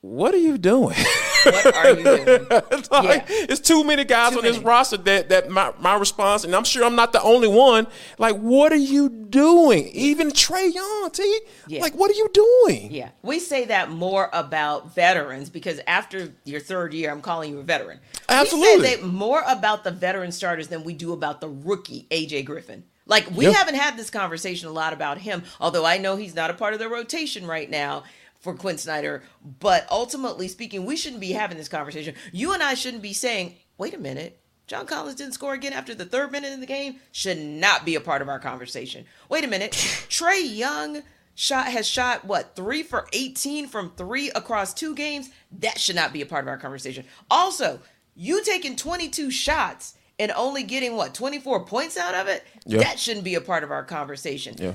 "What 0.01 0.33
are 0.33 0.39
you 0.39 0.57
doing?" 0.57 0.97
what 1.45 1.75
are 1.77 1.91
you 1.91 2.05
doing? 2.05 2.47
It's 2.73 2.91
like, 2.91 3.29
Yeah. 3.29 3.47
it's 3.49 3.61
too 3.61 3.85
many 3.85 4.05
guys 4.05 4.33
Too 4.33 4.39
on 4.39 4.45
this 4.45 4.59
roster 4.59 4.97
that 4.99 5.29
that 5.29 5.51
my, 5.51 5.73
my 5.81 5.95
response, 5.95 6.45
and 6.45 6.55
I'm 6.55 6.65
sure 6.65 6.85
I'm 6.85 6.95
not 6.97 7.13
the 7.13 7.23
only 7.23 7.49
one. 7.49 7.87
Like, 8.19 8.37
what 8.37 8.73
are 8.73 8.77
you 8.77 9.09
doing? 9.09 9.89
Even 9.89 10.31
Trae 10.31 10.73
Young, 10.73 11.11
T. 11.13 11.41
Yeah. 11.67 11.81
Like, 11.83 11.95
what 11.95 12.11
are 12.11 12.15
you 12.15 12.29
doing? 12.33 12.93
Yeah, 12.93 13.11
we 13.23 13.39
say 13.39 13.65
that 13.67 13.91
more 13.91 14.29
about 14.33 14.95
veterans 14.95 15.51
because 15.51 15.81
after 15.87 16.33
your 16.45 16.61
third 16.61 16.95
year, 16.95 17.11
I'm 17.11 17.21
calling 17.23 17.53
you 17.53 17.59
a 17.61 17.63
veteran. 17.63 18.01
Absolutely. 18.29 18.77
we 18.79 18.85
say 18.85 18.97
that 18.97 19.05
more 19.07 19.43
about 19.47 19.85
the 19.85 19.91
veteran 19.91 20.33
starters 20.33 20.69
than 20.69 20.85
we 20.85 20.95
do 20.95 21.13
about 21.13 21.41
the 21.41 21.49
rookie 21.49 22.07
AJ 22.11 22.45
Griffin. 22.45 22.85
Like 23.07 23.31
we 23.33 23.47
Yeah. 23.47 23.53
haven't 23.53 23.75
had 23.75 23.97
this 23.97 24.11
conversation 24.11 24.69
a 24.69 24.73
lot 24.73 24.93
about 24.93 25.19
him, 25.19 25.43
although 25.61 25.85
I 25.85 25.99
know 25.99 26.17
he's 26.17 26.35
not 26.35 26.51
a 26.51 26.55
part 26.55 26.73
of 26.73 26.79
the 26.79 26.89
rotation 26.89 27.47
right 27.47 27.69
now 27.69 28.05
for 28.43 28.55
Quin 28.55 28.77
Snyder. 28.77 29.23
But 29.61 29.87
ultimately 29.91 30.49
speaking, 30.49 30.85
we 30.85 30.97
shouldn't 30.97 31.21
be 31.21 31.33
having 31.33 31.57
this 31.57 31.69
conversation. 31.69 32.15
You 32.33 32.53
and 32.53 32.63
I 32.63 32.75
shouldn't 32.75 33.03
be 33.03 33.15
saying, 33.15 33.55
"Wait 33.79 33.95
a 33.95 33.99
minute." 33.99 34.39
John 34.67 34.87
Collins 34.87 35.17
didn't 35.17 35.35
score 35.35 35.55
again 35.55 35.73
after 35.73 35.95
the 35.95 36.05
third 36.05 36.31
minute 36.33 36.53
in 36.53 36.61
the 36.61 36.67
game. 36.67 36.97
Should 37.11 37.39
not 37.39 37.85
be 37.85 37.95
a 37.95 38.01
part 38.01 38.23
of 38.23 38.29
our 38.29 38.39
conversation. 38.39 39.07
Wait 39.29 39.45
a 39.45 39.49
minute. 39.49 39.73
Trae 40.09 40.41
Young 40.57 41.03
shot 41.35 41.67
has 41.67 41.87
shot 41.87 42.25
what 42.25 42.55
three 42.55 42.83
for 42.83 43.07
18 43.13 43.67
from 43.69 43.93
three 43.97 44.31
across 44.31 44.75
two 44.75 44.95
games 44.95 45.31
that 45.51 45.79
should 45.81 45.97
not 45.97 46.13
be 46.13 46.21
a 46.21 46.27
part 46.27 46.45
of 46.45 46.49
our 46.49 46.59
conversation 46.59 47.05
also 47.31 47.81
you 48.15 48.45
taking 48.45 48.77
22 48.77 49.31
shots 49.31 49.95
and 50.19 50.31
only 50.33 50.63
getting 50.63 50.95
what 50.95 51.15
24 51.15 51.65
points 51.65 51.97
out 51.97 52.15
of 52.15 52.29
it 52.29 52.45
that 52.67 52.99
shouldn't 52.99 53.25
be 53.25 53.35
a 53.35 53.41
part 53.41 53.65
of 53.65 53.71
our 53.71 53.83
conversation 53.85 54.55
Yeah. 54.59 54.75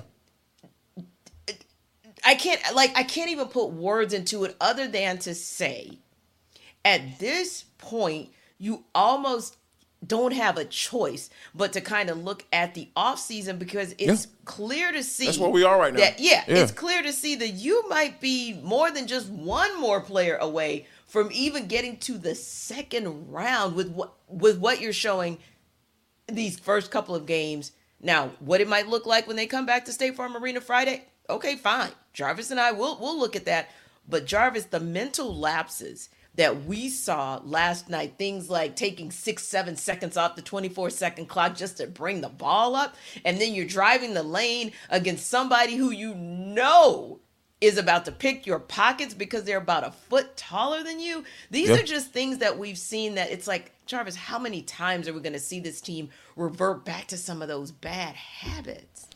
I 2.27 2.35
can't 2.35 2.61
like 2.75 2.91
i 2.95 3.03
can't 3.03 3.29
even 3.31 3.47
put 3.47 3.67
words 3.71 4.13
into 4.13 4.43
it 4.43 4.55
other 4.61 4.87
than 4.87 5.17
to 5.17 5.33
say 5.33 5.97
at 6.85 7.19
this 7.19 7.63
point 7.77 8.29
you 8.57 8.83
almost 8.93 9.57
don't 10.05 10.33
have 10.33 10.57
a 10.57 10.65
choice 10.65 11.29
but 11.55 11.73
to 11.73 11.81
kind 11.81 12.09
of 12.11 12.23
look 12.23 12.45
at 12.53 12.75
the 12.75 12.87
off 12.95 13.17
season 13.19 13.57
because 13.57 13.93
it's 13.97 14.25
Yeah. 14.25 14.31
clear 14.45 14.91
to 14.91 15.03
see 15.03 15.25
That's 15.25 15.39
where 15.39 15.49
we 15.49 15.63
are 15.63 15.79
right 15.79 15.91
now. 15.91 15.99
that 16.01 16.19
yeah, 16.19 16.43
Yeah. 16.47 16.57
it's 16.57 16.71
clear 16.71 17.01
to 17.01 17.11
see 17.11 17.33
that 17.35 17.49
you 17.49 17.87
might 17.89 18.21
be 18.21 18.53
more 18.61 18.91
than 18.91 19.07
just 19.07 19.27
one 19.29 19.79
more 19.79 19.99
player 19.99 20.37
away 20.37 20.85
from 21.07 21.29
even 21.31 21.65
getting 21.67 21.97
to 22.01 22.17
the 22.19 22.35
second 22.35 23.31
round 23.31 23.75
with 23.75 23.89
what 23.89 24.13
with 24.27 24.59
what 24.59 24.81
you're 24.81 24.93
showing 24.93 25.39
these 26.27 26.59
first 26.59 26.91
couple 26.91 27.15
of 27.15 27.25
games. 27.25 27.71
Now, 27.99 28.31
what 28.39 28.61
it 28.61 28.67
might 28.67 28.87
look 28.87 29.05
like 29.07 29.25
when 29.25 29.35
they 29.35 29.47
come 29.47 29.65
back 29.65 29.85
to 29.85 29.91
State 29.93 30.15
Farm 30.15 30.35
Arena 30.37 30.61
Friday, 30.61 31.05
okay, 31.29 31.55
fine. 31.55 31.91
Jarvis 32.17 32.49
and 32.49 32.59
I 32.59 32.71
will 32.71 32.97
we'll 32.99 33.17
look 33.19 33.35
at 33.35 33.45
that. 33.45 33.69
But 34.09 34.25
Jarvis, 34.25 34.65
the 34.65 34.79
mental 34.79 35.35
lapses 35.35 36.09
that 36.33 36.63
we 36.65 36.89
saw 36.89 37.39
last 37.43 37.89
night, 37.89 38.15
things 38.17 38.49
like 38.49 38.75
taking 38.75 39.11
six, 39.11 39.43
seven 39.43 39.75
seconds 39.75 40.17
off 40.17 40.35
the 40.35 40.41
24 40.41 40.89
second 40.89 41.27
clock 41.27 41.55
just 41.55 41.77
to 41.77 41.85
bring 41.85 42.21
the 42.21 42.29
ball 42.29 42.75
up, 42.75 42.95
and 43.23 43.39
then 43.39 43.53
you're 43.53 43.65
driving 43.67 44.15
the 44.15 44.23
lane 44.23 44.71
against 44.89 45.27
somebody 45.29 45.75
who 45.75 45.91
you 45.91 46.15
know 46.15 47.19
is 47.61 47.77
about 47.77 48.05
to 48.05 48.11
pick 48.11 48.47
your 48.47 48.59
pockets 48.59 49.13
because 49.13 49.43
they're 49.43 49.57
about 49.57 49.85
a 49.85 49.91
foot 49.91 50.35
taller 50.35 50.83
than 50.83 50.99
you. 50.99 51.23
These 51.51 51.69
Yeah. 51.69 51.75
are 51.75 51.83
just 51.83 52.11
things 52.11 52.39
that 52.39 52.57
we've 52.57 52.77
seen 52.79 53.13
that 53.15 53.29
it's 53.29 53.47
like, 53.47 53.71
Jarvis, 53.85 54.15
how 54.15 54.39
many 54.39 54.63
times 54.63 55.07
are 55.07 55.13
we 55.13 55.21
going 55.21 55.33
to 55.33 55.39
see 55.39 55.59
this 55.59 55.81
team 55.81 56.09
revert 56.35 56.83
back 56.83 57.05
to 57.07 57.17
some 57.17 57.43
of 57.43 57.47
those 57.47 57.71
bad 57.71 58.15
habits? 58.15 59.07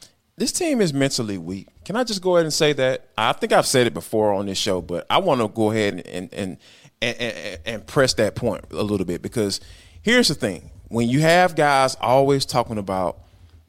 This 0.41 0.51
team 0.51 0.81
is 0.81 0.91
mentally 0.91 1.37
weak. 1.37 1.67
Can 1.85 1.95
I 1.95 2.03
just 2.03 2.19
go 2.19 2.35
ahead 2.35 2.47
and 2.47 2.53
say 2.53 2.73
that? 2.73 3.09
I 3.15 3.31
think 3.31 3.53
I've 3.53 3.67
said 3.67 3.85
it 3.85 3.93
before 3.93 4.33
on 4.33 4.47
this 4.47 4.57
show, 4.57 4.81
but 4.81 5.05
I 5.07 5.19
want 5.19 5.39
to 5.39 5.47
go 5.47 5.69
ahead 5.69 6.01
and 6.07 6.33
and 6.33 6.57
and, 6.99 7.21
and, 7.21 7.59
and 7.63 7.85
press 7.85 8.15
that 8.15 8.33
point 8.33 8.65
a 8.71 8.81
little 8.81 9.05
bit 9.05 9.21
because 9.21 9.61
here's 10.01 10.29
the 10.29 10.33
thing: 10.33 10.71
when 10.87 11.07
you 11.07 11.19
have 11.19 11.55
guys 11.55 11.93
always 12.01 12.47
talking 12.47 12.79
about, 12.79 13.19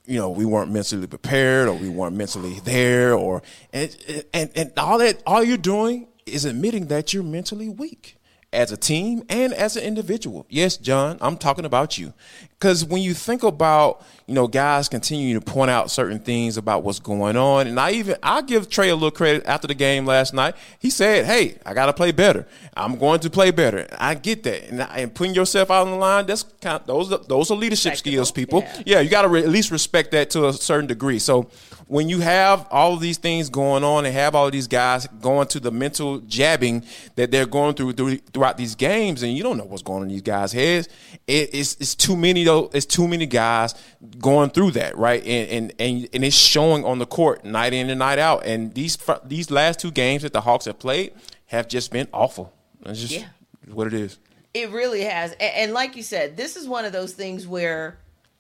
you 0.07 0.19
know, 0.19 0.31
we 0.31 0.47
weren't 0.47 0.73
mentally 0.73 1.07
prepared 1.07 1.69
or 1.69 1.75
we 1.75 1.91
weren't 1.91 2.17
mentally 2.17 2.59
there, 2.61 3.13
or 3.13 3.43
and 3.75 3.95
and 4.33 4.51
and 4.55 4.73
all 4.79 4.97
that, 4.97 5.23
all 5.27 5.45
you're 5.45 5.59
doing 5.59 6.09
is 6.25 6.47
admitting 6.47 6.87
that 6.87 7.13
you're 7.13 7.23
mentally 7.23 7.69
weak 7.69 8.17
as 8.53 8.71
a 8.71 8.77
team 8.77 9.23
and 9.29 9.53
as 9.53 9.77
an 9.77 9.83
individual. 9.83 10.47
Yes, 10.49 10.77
John, 10.77 11.17
I'm 11.21 11.37
talking 11.37 11.65
about 11.65 11.97
you. 11.99 12.13
Because 12.51 12.85
when 12.85 13.03
you 13.03 13.15
think 13.15 13.43
about, 13.43 14.05
you 14.33 14.37
know, 14.37 14.47
guys 14.47 14.89
continue 14.89 15.39
to 15.39 15.43
point 15.43 15.71
out 15.71 15.91
certain 15.91 16.19
things 16.19 16.57
about 16.57 16.83
what's 16.83 17.01
going 17.01 17.37
on, 17.37 17.67
and 17.67 17.79
I 17.79 17.91
even 17.91 18.17
I 18.23 18.41
give 18.41 18.67
Trae 18.67 18.91
a 18.91 18.95
little 18.95 19.11
credit 19.11 19.45
after 19.45 19.67
the 19.67 19.75
game 19.75 20.07
last 20.07 20.33
night. 20.33 20.55
He 20.79 20.89
said, 20.89 21.27
"Hey, 21.27 21.59
I 21.67 21.75
got 21.75 21.85
to 21.85 21.93
play 21.93 22.13
better. 22.13 22.47
I'm 22.75 22.97
going 22.97 23.21
to 23.21 23.29
play 23.29 23.51
better." 23.51 23.87
I 23.99 24.15
get 24.15 24.43
that, 24.45 24.71
and, 24.71 24.81
and 24.81 25.15
putting 25.15 25.35
yourself 25.35 25.71
out 25.71 25.87
on 25.87 25.91
the 25.91 25.99
line, 25.99 26.25
that's 26.25 26.45
kind 26.63 26.81
of, 26.81 26.87
those 26.87 27.13
are, 27.13 27.19
those 27.19 27.51
are 27.51 27.59
leadership 27.59 27.95
skills, 27.97 28.33
people. 28.33 28.61
Yeah. 28.61 28.83
Yeah, 28.87 29.01
you 29.01 29.11
got 29.11 29.23
to 29.23 29.29
re- 29.29 29.43
at 29.43 29.51
least 29.51 29.71
respect 29.71 30.13
that 30.13 30.31
to 30.31 30.49
a 30.49 30.55
certain 30.55 30.87
degree. 30.87 31.19
So 31.19 31.51
when 31.93 32.09
you 32.09 32.21
have 32.21 32.67
all 32.71 32.95
of 32.95 33.01
these 33.01 33.19
things 33.19 33.51
going 33.51 33.85
on 33.85 34.07
and 34.07 34.15
have 34.15 34.35
all 34.35 34.47
of 34.47 34.53
these 34.53 34.67
guys 34.67 35.07
going 35.21 35.47
to 35.49 35.61
the 35.61 35.71
mental 35.71 36.21
jabbing 36.21 36.85
that 37.17 37.31
they're 37.31 37.45
going 37.45 37.75
through, 37.75 37.93
through 37.93 38.17
throughout 38.33 38.57
these 38.57 38.75
games, 38.75 39.23
and 39.23 39.37
you 39.37 39.43
don't 39.43 39.59
know 39.59 39.65
what's 39.65 39.83
going 39.83 39.99
on 39.99 40.05
in 40.05 40.09
these 40.09 40.23
guys' 40.23 40.53
heads, 40.53 40.89
it, 41.27 41.51
it's 41.53 41.75
it's 41.75 41.95
too 41.95 42.17
many 42.17 42.45
though. 42.45 42.71
It's 42.73 42.87
too 42.87 43.07
many 43.07 43.27
guys 43.27 43.75
going 44.23 44.49
through 44.49 44.71
that, 44.71 44.97
right? 44.97 45.23
And 45.27 45.51
and 45.51 45.73
and, 45.79 46.09
and 46.15 46.25
it's 46.25 46.35
showing 46.37 46.87
on 46.87 46.99
the 46.99 47.05
court 47.07 47.45
night 47.45 47.75
in 47.75 47.91
and 47.91 47.99
night 47.99 48.19
out. 48.19 48.47
And 48.47 48.73
these 48.73 48.97
fr- 48.97 49.21
these 49.23 49.51
last 49.51 49.79
two 49.81 49.91
games 49.91 50.23
that 50.23 50.33
the 50.33 50.41
Hawks 50.41 50.65
have 50.65 50.79
played 50.79 51.13
have 51.49 51.69
just 51.69 51.91
been 51.93 52.09
awful. 52.15 52.55
It's 52.87 53.01
just 53.01 53.13
Yeah. 53.13 53.27
what 53.71 53.87
it 53.87 53.93
is. 53.95 54.19
It 54.55 54.71
really 54.71 55.03
has. 55.03 55.33
And, 55.33 55.55
and 55.55 55.73
like 55.75 55.95
you 55.97 56.03
said, 56.03 56.37
this 56.39 56.57
is 56.57 56.67
one 56.67 56.87
of 56.87 56.93
those 56.93 57.13
things 57.13 57.47
where 57.47 57.99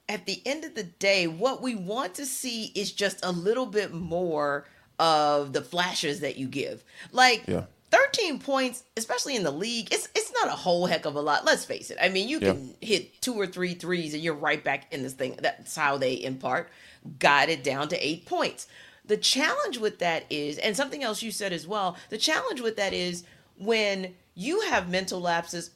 at 0.09 0.25
the 0.27 0.41
end 0.47 0.65
of 0.65 0.75
the 0.75 0.83
day, 0.85 1.27
what 1.27 1.61
we 1.63 1.75
want 1.75 2.15
to 2.15 2.27
see 2.27 2.73
is 2.75 2.93
just 2.93 3.25
a 3.25 3.31
little 3.33 3.67
bit 3.67 3.93
more 3.93 4.67
of 4.99 5.53
the 5.53 5.63
flashes 5.63 6.21
that 6.21 6.37
you 6.37 6.47
give. 6.49 6.85
Like 7.13 7.45
Yeah. 7.47 7.65
13 7.93 8.39
points, 8.39 8.85
especially 8.97 9.37
in 9.37 9.43
the 9.43 9.51
league, 9.51 9.93
it's 9.93 10.09
it's 10.15 10.33
not 10.33 10.49
a 10.49 10.57
whole 10.57 10.87
heck 10.87 11.05
of 11.05 11.15
a 11.15 11.21
lot. 11.21 11.45
Let's 11.45 11.65
face 11.67 11.91
it. 11.91 11.99
I 12.01 12.09
mean, 12.09 12.27
you 12.29 12.39
Yeah. 12.41 12.53
can 12.53 12.75
hit 12.81 13.21
two 13.21 13.35
or 13.35 13.47
three 13.47 13.75
threes 13.75 14.15
and 14.15 14.23
you're 14.23 14.35
right 14.35 14.65
back 14.65 14.93
in 14.93 15.03
this 15.03 15.13
thing. 15.13 15.39
That's 15.41 15.77
how 15.77 15.99
they 15.99 16.15
in 16.15 16.37
part 16.37 16.71
got 17.19 17.51
it 17.51 17.63
down 17.63 17.89
to 17.89 18.07
8 18.07 18.25
points. 18.27 18.67
The 19.05 19.17
challenge 19.19 19.77
with 19.79 19.99
that 19.99 20.25
is 20.31 20.57
and 20.59 20.75
something 20.77 21.03
else 21.03 21.23
you 21.23 21.31
said 21.31 21.53
as 21.53 21.67
well, 21.67 21.97
the 22.09 22.19
challenge 22.19 22.61
with 22.63 22.77
that 22.77 22.95
is 22.95 23.25
when 23.59 24.15
you 24.35 24.63
have 24.63 24.89
mental 24.89 25.21
lapses, 25.21 25.71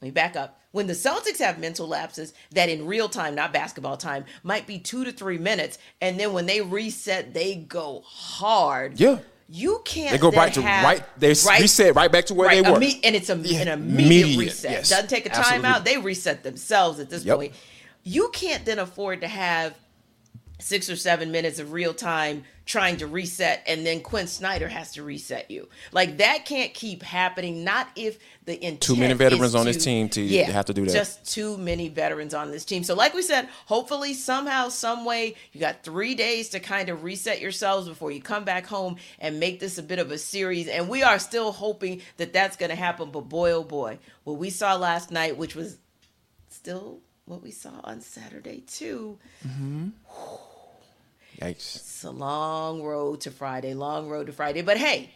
let 0.00 0.06
me 0.06 0.10
back 0.12 0.36
up. 0.36 0.60
When 0.72 0.86
the 0.86 0.92
Celtics 0.94 1.38
have 1.38 1.58
mental 1.58 1.86
lapses 1.86 2.32
that 2.52 2.68
in 2.68 2.86
real 2.86 3.08
time, 3.08 3.34
not 3.34 3.52
basketball 3.52 3.96
time, 3.96 4.24
might 4.42 4.66
be 4.66 4.78
two 4.78 5.04
to 5.04 5.12
three 5.12 5.38
minutes, 5.38 5.78
and 6.00 6.18
then 6.18 6.32
when 6.32 6.46
they 6.46 6.62
reset, 6.62 7.34
they 7.34 7.54
go 7.54 8.02
hard. 8.04 8.98
Yeah. 8.98 9.18
You 9.48 9.82
can't. 9.84 10.10
They 10.12 10.18
go 10.18 10.30
then 10.30 10.38
right 10.40 10.54
to 10.54 10.62
have- 10.62 10.84
right. 10.84 11.20
They 11.20 11.28
reset 11.28 11.94
right 11.94 12.10
back 12.10 12.24
to 12.26 12.34
where 12.34 12.48
right, 12.48 12.64
they 12.64 12.70
were. 12.70 12.78
imme- 12.78 13.00
and 13.04 13.14
it's 13.14 13.28
a, 13.28 13.36
Yeah, 13.36 13.60
an 13.60 13.68
immediate, 13.68 14.22
immediate, 14.26 14.38
reset. 14.38 14.70
yes, 14.70 14.88
Doesn't 14.90 15.08
take 15.08 15.26
a 15.26 15.30
timeout. 15.30 15.84
They 15.84 15.98
reset 15.98 16.42
themselves 16.42 16.98
at 16.98 17.10
this 17.10 17.24
Yep. 17.24 17.36
point. 17.36 17.52
You 18.04 18.30
can't 18.32 18.64
then 18.64 18.78
afford 18.78 19.20
to 19.20 19.28
have 19.28 19.74
six 20.64 20.88
or 20.88 20.96
seven 20.96 21.30
minutes 21.30 21.58
of 21.58 21.72
real 21.72 21.92
time 21.92 22.42
trying 22.64 22.96
to 22.96 23.06
reset, 23.06 23.62
and 23.66 23.84
then 23.84 24.00
Quin 24.00 24.26
Snyder 24.26 24.66
has 24.66 24.92
to 24.92 25.02
reset 25.02 25.50
you. 25.50 25.68
Like 25.92 26.16
that 26.16 26.46
can't 26.46 26.72
keep 26.72 27.02
happening. 27.02 27.64
Not 27.64 27.86
if 27.96 28.18
the 28.46 28.54
intent 28.54 28.80
Too 28.80 28.96
many 28.96 29.12
veterans 29.12 29.54
on 29.54 29.66
this 29.66 29.84
team 29.84 30.08
to 30.10 30.26
have 30.44 30.64
to 30.64 30.72
do 30.72 30.86
that. 30.86 30.92
Just 30.92 31.30
too 31.30 31.58
many 31.58 31.88
veterans 31.88 32.32
on 32.32 32.50
this 32.50 32.64
team. 32.64 32.82
So, 32.82 32.94
like 32.94 33.12
we 33.12 33.20
said, 33.20 33.50
hopefully, 33.66 34.14
somehow, 34.14 34.70
some 34.70 35.04
way, 35.04 35.34
you 35.52 35.60
got 35.60 35.82
three 35.82 36.14
days 36.14 36.48
to 36.50 36.60
kind 36.60 36.88
of 36.88 37.04
reset 37.04 37.42
yourselves 37.42 37.86
before 37.86 38.10
you 38.10 38.22
come 38.22 38.44
back 38.44 38.66
home 38.66 38.96
and 39.18 39.38
make 39.38 39.60
this 39.60 39.76
a 39.76 39.82
bit 39.82 39.98
of 39.98 40.10
a 40.10 40.16
series. 40.16 40.66
And 40.66 40.88
we 40.88 41.02
are 41.02 41.18
still 41.18 41.52
hoping 41.52 42.00
that 42.16 42.32
that's 42.32 42.56
going 42.56 42.70
to 42.70 42.76
happen. 42.76 43.10
But 43.10 43.28
boy, 43.28 43.52
oh 43.52 43.64
boy, 43.64 43.98
what 44.24 44.38
we 44.38 44.48
saw 44.48 44.76
last 44.76 45.10
night, 45.10 45.36
which 45.36 45.54
was 45.54 45.76
still 46.48 47.00
what 47.26 47.42
we 47.42 47.50
saw 47.50 47.80
on 47.84 48.00
Saturday 48.00 48.62
too. 48.66 49.18
Mm-hmm. 49.46 49.88
Yikes. 51.40 51.76
It's 51.76 52.04
a 52.04 52.10
long 52.10 52.82
road 52.82 53.22
to 53.22 53.30
Friday, 53.30 53.74
long 53.74 54.08
road 54.08 54.26
to 54.26 54.32
Friday. 54.32 54.62
But 54.62 54.76
hey, 54.76 55.10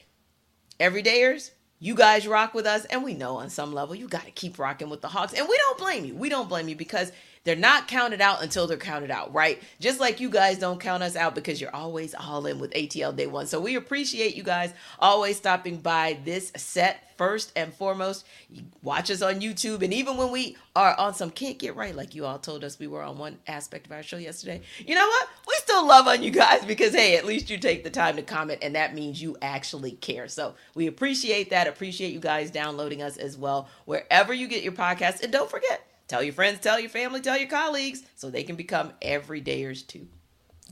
everydayers, 0.81 1.51
you 1.79 1.95
guys 1.95 2.27
rock 2.27 2.55
with 2.55 2.67
us, 2.67 2.85
and 2.87 3.05
we 3.05 3.15
know 3.15 3.37
on 3.37 3.51
some 3.51 3.73
level 3.73 3.95
you 3.95 4.09
got 4.09 4.25
to 4.25 4.31
keep 4.31 4.59
rocking 4.59 4.91
with 4.91 5.01
the 5.01 5.09
Hawks. 5.09 5.33
And 5.33 5.49
we 5.49 5.57
don't 5.57 5.79
blame 5.79 6.05
you. 6.05 6.15
We 6.15 6.29
don't 6.29 6.49
blame 6.49 6.69
you 6.69 6.77
because 6.77 7.13
they're 7.45 7.57
not 7.57 7.89
counted 7.89 8.21
out 8.21 8.43
until 8.43 8.67
they're 8.67 8.77
counted 8.77 9.11
out, 9.11 9.33
right? 9.33 9.63
Just 9.81 10.01
like 10.01 10.21
you 10.21 10.29
guys 10.29 10.59
don't 10.59 10.81
count 10.81 11.03
us 11.03 11.17
out 11.17 11.35
because 11.35 11.61
you're 11.61 11.75
always 11.75 12.15
all 12.15 12.47
in 12.47 12.59
with 12.59 12.73
ATL 12.73 13.15
Day 13.15 13.27
One. 13.27 13.47
So 13.47 13.61
we 13.61 13.77
appreciate 13.77 14.35
you 14.35 14.43
guys 14.43 14.73
always 14.99 15.37
stopping 15.37 15.79
by 15.79 16.19
this 16.25 16.53
set 16.57 17.17
first 17.17 17.53
and 17.57 17.73
foremost. 17.73 18.27
You 18.51 18.65
watch 18.83 19.11
us 19.11 19.23
on 19.23 19.41
YouTube, 19.41 19.83
and 19.83 19.95
even 19.95 20.17
when 20.17 20.31
we 20.31 20.57
are 20.75 20.95
on 20.99 21.15
some 21.15 21.31
can't 21.31 21.59
get 21.59 21.77
right, 21.77 21.95
like 21.95 22.15
you 22.15 22.27
all 22.27 22.39
told 22.39 22.65
us 22.65 22.79
we 22.79 22.87
were 22.87 23.03
on 23.03 23.19
one 23.19 23.39
aspect 23.47 23.87
of 23.87 23.93
our 23.93 24.03
show 24.03 24.19
yesterday, 24.19 24.61
you 24.79 24.95
know 24.95 25.07
what? 25.07 25.29
Still 25.69 25.87
love 25.87 26.09
on 26.09 26.23
you 26.23 26.31
guys 26.31 26.65
because 26.65 26.95
hey, 26.95 27.19
at 27.19 27.27
least 27.27 27.51
you 27.51 27.59
take 27.59 27.85
the 27.85 27.91
time 27.91 28.17
to 28.17 28.23
comment, 28.23 28.61
and 28.63 28.75
that 28.75 28.95
means 28.95 29.21
you 29.21 29.37
actually 29.43 29.93
care. 29.93 30.27
So 30.27 30.55
we 30.75 30.87
appreciate 30.87 31.51
that. 31.51 31.67
Appreciate 31.67 32.15
you 32.15 32.21
guys 32.21 32.51
downloading 32.51 33.03
us 33.03 33.19
as 33.19 33.37
well 33.37 33.69
wherever 33.85 34.33
you 34.33 34.49
get 34.49 34.63
your 34.63 34.73
podcast, 34.73 35.23
and 35.23 35.31
don't 35.31 35.51
forget. 35.51 35.87
Tell 36.07 36.23
your 36.23 36.33
friends, 36.33 36.61
tell 36.61 36.81
your 36.81 36.89
family, 36.89 37.21
tell 37.21 37.37
your 37.37 37.51
colleagues 37.51 38.03
so 38.15 38.31
they 38.31 38.45
can 38.45 38.57
become 38.57 38.95
everydayers 39.03 39.87
too. 39.87 40.09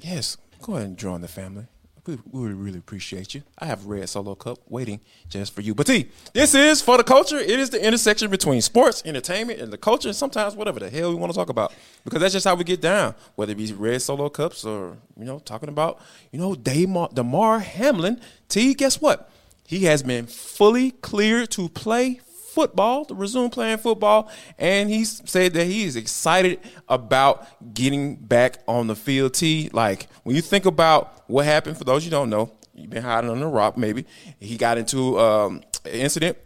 Yes, 0.00 0.38
go 0.62 0.76
ahead 0.76 0.86
and 0.86 0.96
join 0.96 1.20
the 1.20 1.28
family. 1.28 1.66
We, 2.06 2.18
we 2.30 2.52
really 2.52 2.78
appreciate 2.78 3.34
you. 3.34 3.42
I 3.58 3.66
have 3.66 3.84
a 3.84 3.88
red 3.88 4.08
solo 4.08 4.34
cup 4.34 4.58
waiting 4.68 5.00
just 5.28 5.54
for 5.54 5.60
you. 5.60 5.74
But 5.74 5.86
T, 5.86 6.08
this 6.32 6.54
is 6.54 6.80
for 6.80 6.96
the 6.96 7.04
culture. 7.04 7.38
It 7.38 7.58
is 7.58 7.70
the 7.70 7.84
intersection 7.84 8.30
between 8.30 8.62
sports, 8.62 9.02
entertainment, 9.04 9.60
and 9.60 9.72
the 9.72 9.78
culture, 9.78 10.08
and 10.08 10.16
sometimes 10.16 10.54
whatever 10.54 10.78
the 10.78 10.88
hell 10.88 11.10
we 11.10 11.16
want 11.16 11.32
to 11.32 11.36
talk 11.36 11.48
about. 11.48 11.74
Because 12.04 12.20
that's 12.20 12.32
just 12.32 12.46
how 12.46 12.54
we 12.54 12.64
get 12.64 12.80
down. 12.80 13.14
Whether 13.34 13.52
it 13.52 13.58
be 13.58 13.72
red 13.72 14.00
solo 14.02 14.28
cups 14.28 14.64
or 14.64 14.96
you 15.18 15.24
know 15.24 15.40
talking 15.40 15.68
about 15.68 16.00
you 16.30 16.38
know 16.38 16.54
Damar, 16.54 17.08
Damar 17.12 17.58
Hamlin. 17.58 18.20
T, 18.48 18.74
guess 18.74 19.00
what? 19.00 19.30
He 19.66 19.84
has 19.84 20.02
been 20.02 20.26
fully 20.26 20.92
cleared 20.92 21.50
to 21.52 21.68
play 21.68 22.20
football, 22.56 23.04
to 23.04 23.14
resume 23.14 23.50
playing 23.50 23.78
football, 23.78 24.30
and 24.58 24.88
he 24.88 25.04
said 25.04 25.52
that 25.52 25.66
he 25.66 25.84
is 25.84 25.94
excited 25.94 26.58
about 26.88 27.46
getting 27.74 28.16
back 28.16 28.58
on 28.66 28.86
the 28.86 28.96
field. 28.96 29.34
T, 29.34 29.68
like 29.72 30.08
when 30.24 30.34
you 30.34 30.42
think 30.42 30.64
about 30.64 31.02
what 31.28 31.44
happened, 31.44 31.76
for 31.76 31.84
those 31.84 32.04
you 32.04 32.10
don't 32.10 32.30
know, 32.30 32.50
you've 32.74 32.90
been 32.90 33.02
hiding 33.02 33.30
under 33.30 33.46
a 33.46 33.48
rock, 33.48 33.76
maybe 33.76 34.06
he 34.40 34.56
got 34.56 34.78
into 34.78 35.20
um, 35.20 35.62
an 35.84 35.92
incident 35.92 36.38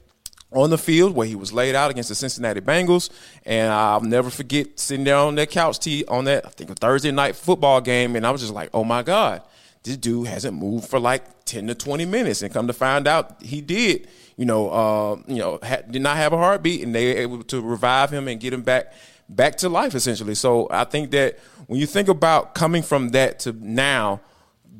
on 0.53 0.68
the 0.68 0.79
field 0.79 1.14
where 1.14 1.29
he 1.29 1.37
was 1.37 1.53
laid 1.53 1.77
out 1.77 1.92
against 1.92 2.09
the 2.09 2.14
Cincinnati 2.16 2.61
Bengals, 2.61 3.09
and 3.46 3.73
I'll 3.73 4.01
never 4.01 4.31
forget 4.31 4.81
sitting 4.81 5.05
there 5.05 5.16
on 5.16 5.37
that 5.37 5.51
couch, 5.51 5.79
T, 5.79 6.05
on 6.09 6.25
that 6.25 6.44
I 6.44 6.49
think 6.49 6.70
a 6.70 6.75
Thursday 6.75 7.12
night 7.12 7.37
football 7.37 7.81
game, 7.81 8.16
and 8.16 8.27
I 8.27 8.31
was 8.33 8.40
just 8.40 8.53
like, 8.53 8.70
oh 8.75 8.85
my 8.85 9.03
god. 9.03 9.42
This 9.83 9.96
dude 9.96 10.27
hasn't 10.27 10.59
moved 10.59 10.90
for 10.90 11.01
like 11.01 11.46
ten 11.46 11.66
to 11.68 11.75
twenty 11.75 12.05
minutes, 12.05 12.42
and 12.42 12.53
come 12.53 12.66
to 12.66 12.75
find 12.75 13.09
out, 13.09 13.42
he 13.42 13.62
did 13.62 14.09
you 14.40 14.46
know, 14.46 14.70
uh, 14.70 15.16
you 15.26 15.37
know, 15.37 15.59
ha- 15.62 15.83
did 15.90 16.00
not 16.00 16.16
have 16.16 16.33
a 16.33 16.38
heartbeat, 16.38 16.83
and 16.83 16.94
they 16.94 17.12
were 17.12 17.20
able 17.20 17.42
to 17.44 17.61
revive 17.61 18.11
him 18.11 18.26
and 18.26 18.40
get 18.40 18.55
him 18.55 18.62
back 18.62 18.90
back 19.29 19.57
to 19.57 19.68
life 19.68 19.94
essentially. 19.94 20.35
So 20.35 20.66
I 20.70 20.85
think 20.85 21.11
that 21.11 21.38
when 21.66 21.79
you 21.79 21.85
think 21.87 22.09
about 22.09 22.55
coming 22.55 22.83
from 22.83 23.11
that 23.11 23.40
to 23.40 23.53
now, 23.53 24.22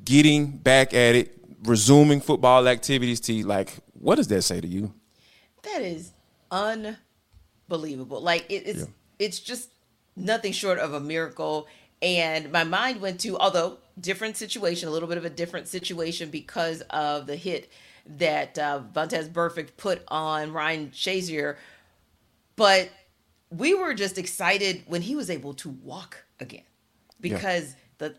getting 0.03 0.47
back 0.47 0.95
at 0.95 1.15
it, 1.15 1.39
resuming 1.65 2.23
football 2.23 2.67
activities, 2.69 3.21
to 3.21 3.47
like, 3.47 3.77
what 3.93 4.15
does 4.17 4.29
that 4.29 4.41
say 4.43 4.63
to 4.63 4.67
you? 4.67 4.95
That 5.65 5.83
is 5.83 6.13
unbelievable. 6.51 8.23
Like 8.23 8.47
it, 8.49 8.63
it's 8.67 8.81
Yeah. 8.81 8.87
it's 9.19 9.41
just 9.41 9.69
nothing 10.17 10.53
short 10.53 10.79
of 10.79 10.95
a 10.95 11.01
miracle. 11.01 11.69
And 12.01 12.51
my 12.51 12.65
mind 12.65 13.03
went 13.03 13.21
to 13.21 13.37
although 13.37 13.77
different 14.01 14.39
situation, 14.39 14.89
a 14.89 14.91
little 14.91 15.09
bit 15.09 15.19
of 15.19 15.27
a 15.27 15.31
different 15.31 15.69
situation 15.69 16.31
because 16.31 16.81
of 16.89 17.27
the 17.27 17.37
hit 17.37 17.71
that 18.07 18.59
uh, 18.59 18.83
Vontaze 18.93 19.29
Burfict 19.31 19.71
put 19.77 20.03
on 20.09 20.53
Ryan 20.53 20.91
Shazier. 20.91 21.57
But 22.57 22.91
we 23.51 23.75
were 23.75 23.95
just 23.95 24.19
excited 24.19 24.83
when 24.87 25.03
he 25.03 25.17
was 25.17 25.31
able 25.31 25.55
to 25.55 25.71
walk 25.71 26.25
again 26.39 26.63
because 27.21 27.75
the 27.99 28.15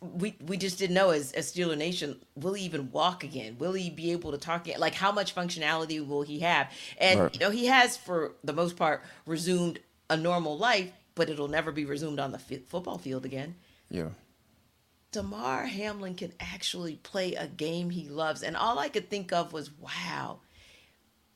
we 0.00 0.34
we 0.46 0.56
just 0.56 0.78
didn't 0.78 0.94
know 0.94 1.10
as 1.10 1.32
as 1.32 1.52
Steeler 1.52 1.76
Nation 1.76 2.16
will 2.34 2.54
he 2.54 2.64
even 2.64 2.90
walk 2.90 3.22
again? 3.22 3.56
Will 3.58 3.72
he 3.72 3.90
be 3.90 4.12
able 4.12 4.32
to 4.32 4.38
talk 4.38 4.66
again? 4.66 4.80
Like 4.80 4.94
how 4.94 5.12
much 5.12 5.34
functionality 5.34 6.04
will 6.06 6.22
he 6.22 6.40
have? 6.40 6.70
And 6.98 7.20
Right. 7.20 7.34
you 7.34 7.40
know 7.40 7.50
he 7.50 7.66
has 7.66 7.96
for 7.96 8.32
the 8.42 8.52
most 8.52 8.76
part 8.76 9.02
resumed 9.26 9.78
a 10.10 10.16
normal 10.16 10.58
life, 10.58 10.92
but 11.14 11.28
it'll 11.30 11.48
never 11.48 11.70
be 11.72 11.84
resumed 11.84 12.18
on 12.18 12.32
the 12.32 12.38
fi- 12.38 12.62
football 12.68 12.98
field 12.98 13.24
again. 13.24 13.54
Yeah. 13.90 14.08
Damar 15.12 15.66
Hamlin 15.66 16.14
can 16.14 16.32
actually 16.40 16.96
play 16.96 17.34
a 17.34 17.46
game 17.46 17.90
he 17.90 18.08
loves. 18.08 18.42
And 18.42 18.56
all 18.56 18.78
I 18.78 18.88
could 18.88 19.10
think 19.10 19.32
of 19.32 19.52
was, 19.52 19.70
wow, 19.70 20.40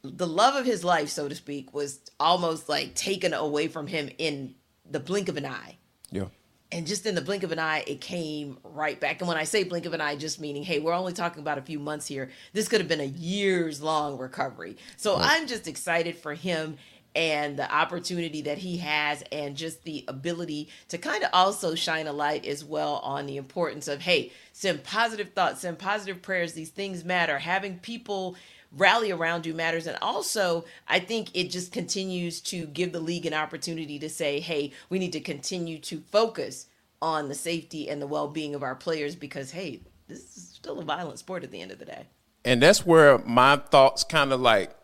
the 0.03 0.27
love 0.27 0.57
of 0.57 0.65
his 0.65 0.83
life, 0.83 1.09
so 1.11 1.29
to 1.29 1.35
speak, 1.35 1.75
was 1.75 2.01
almost 2.19 2.69
like 2.69 2.95
taken 2.95 3.35
away 3.35 3.69
from 3.69 3.87
him 3.87 4.09
in 4.19 4.55
the 4.91 5.01
blink 5.01 5.29
of 5.29 5.37
an 5.37 5.47
eye. 5.47 5.77
Yeah. 6.11 6.27
And 6.73 6.87
just 6.87 7.07
in 7.07 7.15
the 7.15 7.21
blink 7.21 7.43
of 7.43 7.53
an 7.53 7.61
eye, 7.61 7.85
it 7.87 8.01
came 8.01 8.59
right 8.65 8.99
back. 8.99 9.21
And 9.21 9.29
when 9.29 9.37
I 9.37 9.45
say 9.45 9.63
blink 9.63 9.87
of 9.87 9.95
an 9.95 10.01
eye, 10.01 10.17
just 10.17 10.41
meaning, 10.41 10.65
hey, 10.65 10.81
we're 10.81 10.93
only 10.93 11.13
talking 11.13 11.41
about 11.41 11.59
a 11.59 11.63
few 11.63 11.79
months 11.79 12.07
here. 12.07 12.31
This 12.55 12.67
could 12.67 12.81
have 12.81 12.89
been 12.89 13.01
a 13.01 13.05
years 13.05 13.81
long 13.81 14.19
recovery. 14.19 14.77
So 14.97 15.17
I'm 15.17 15.47
just 15.47 15.69
excited 15.69 16.17
for 16.17 16.35
him 16.35 16.79
and 17.17 17.59
the 17.59 17.75
opportunity 17.75 18.43
that 18.43 18.59
he 18.59 18.77
has, 18.77 19.25
and 19.33 19.57
just 19.57 19.83
the 19.85 20.05
ability 20.07 20.69
to 20.89 20.99
kind 20.99 21.25
of 21.25 21.31
also 21.33 21.75
shine 21.75 22.07
a 22.07 22.13
light 22.13 22.45
as 22.45 22.63
well 22.63 22.97
on 22.97 23.25
the 23.25 23.39
importance 23.39 23.89
of, 23.89 24.03
hey, 24.03 24.31
send 24.53 24.85
positive 24.85 25.31
thoughts, 25.33 25.63
send 25.63 25.79
positive 25.79 26.21
prayers. 26.21 26.53
These 26.53 26.71
things 26.71 27.05
matter. 27.05 27.39
Having 27.39 27.79
people 27.79 28.37
rally 28.71 29.11
around 29.11 29.47
you 29.47 29.55
matters. 29.55 29.87
And 29.87 29.97
also, 30.03 30.67
I 30.87 31.01
think 31.01 31.31
it 31.33 31.51
just 31.51 31.73
continues 31.73 32.43
to 32.43 32.67
give 32.67 32.93
the 32.93 33.01
league 33.01 33.25
an 33.25 33.33
opportunity 33.33 33.99
to 34.01 34.11
say, 34.11 34.39
hey, 34.39 34.73
we 34.91 34.99
need 34.99 35.13
to 35.15 35.21
continue 35.21 35.79
to 35.79 36.03
focus 36.13 36.67
on 37.01 37.29
the 37.29 37.35
safety 37.35 37.89
and 37.89 38.03
the 38.03 38.07
well 38.07 38.29
being 38.29 38.55
of 38.55 38.63
our 38.63 38.75
players 38.75 39.17
because, 39.17 39.53
hey, 39.53 39.81
this 40.07 40.37
is 40.37 40.51
still 40.55 40.81
a 40.81 40.85
violent 40.85 41.19
sport 41.19 41.45
at 41.45 41.51
the 41.51 41.63
end 41.63 41.71
of 41.71 41.79
the 41.79 41.87
day. 41.87 42.07
and 42.45 42.63
that's 42.63 42.85
where 42.85 43.19
my 43.19 43.57
thoughts 43.57 44.05
kind 44.05 44.33
of 44.33 44.41
like 44.41 44.76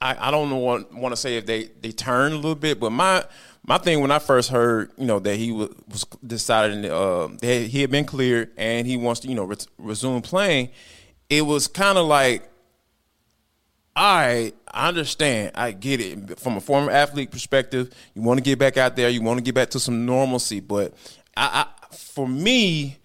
I, 0.00 0.28
I 0.28 0.30
don't 0.30 0.48
know 0.48 0.56
want, 0.56 0.94
want 0.94 1.12
to 1.12 1.16
say 1.16 1.36
if 1.36 1.46
they 1.46 1.64
they 1.80 1.90
turn 1.90 2.32
a 2.32 2.36
little 2.36 2.54
bit, 2.54 2.78
but 2.78 2.90
my 2.90 3.24
my 3.66 3.78
thing 3.78 4.00
when 4.00 4.10
I 4.10 4.18
first 4.18 4.50
heard 4.50 4.92
you 4.96 5.06
know 5.06 5.18
that 5.18 5.36
he 5.36 5.50
was, 5.52 5.70
was 5.88 6.04
decided 6.24 6.84
uh, 6.86 7.28
that 7.40 7.66
he 7.68 7.80
had 7.80 7.90
been 7.90 8.04
cleared 8.04 8.50
and 8.56 8.86
he 8.86 8.96
wants 8.96 9.20
to 9.20 9.28
you 9.28 9.34
know 9.34 9.44
res- 9.44 9.68
resume 9.78 10.20
playing, 10.22 10.70
it 11.28 11.42
was 11.42 11.66
kind 11.66 11.98
of 11.98 12.06
like. 12.06 12.48
All 13.96 14.16
right, 14.16 14.54
I 14.70 14.86
understand. 14.86 15.50
I 15.56 15.72
get 15.72 16.00
it. 16.00 16.38
From 16.38 16.56
a 16.56 16.60
former 16.60 16.92
athlete 16.92 17.32
perspective, 17.32 17.92
you 18.14 18.22
want 18.22 18.38
to 18.38 18.44
get 18.44 18.56
back 18.56 18.76
out 18.76 18.94
there. 18.94 19.08
You 19.08 19.22
want 19.22 19.38
to 19.38 19.42
get 19.42 19.56
back 19.56 19.70
to 19.70 19.80
some 19.80 20.06
normalcy. 20.06 20.60
But 20.60 20.94
I, 21.36 21.64
I 21.64 21.94
for 21.96 22.28
me, 22.28 22.98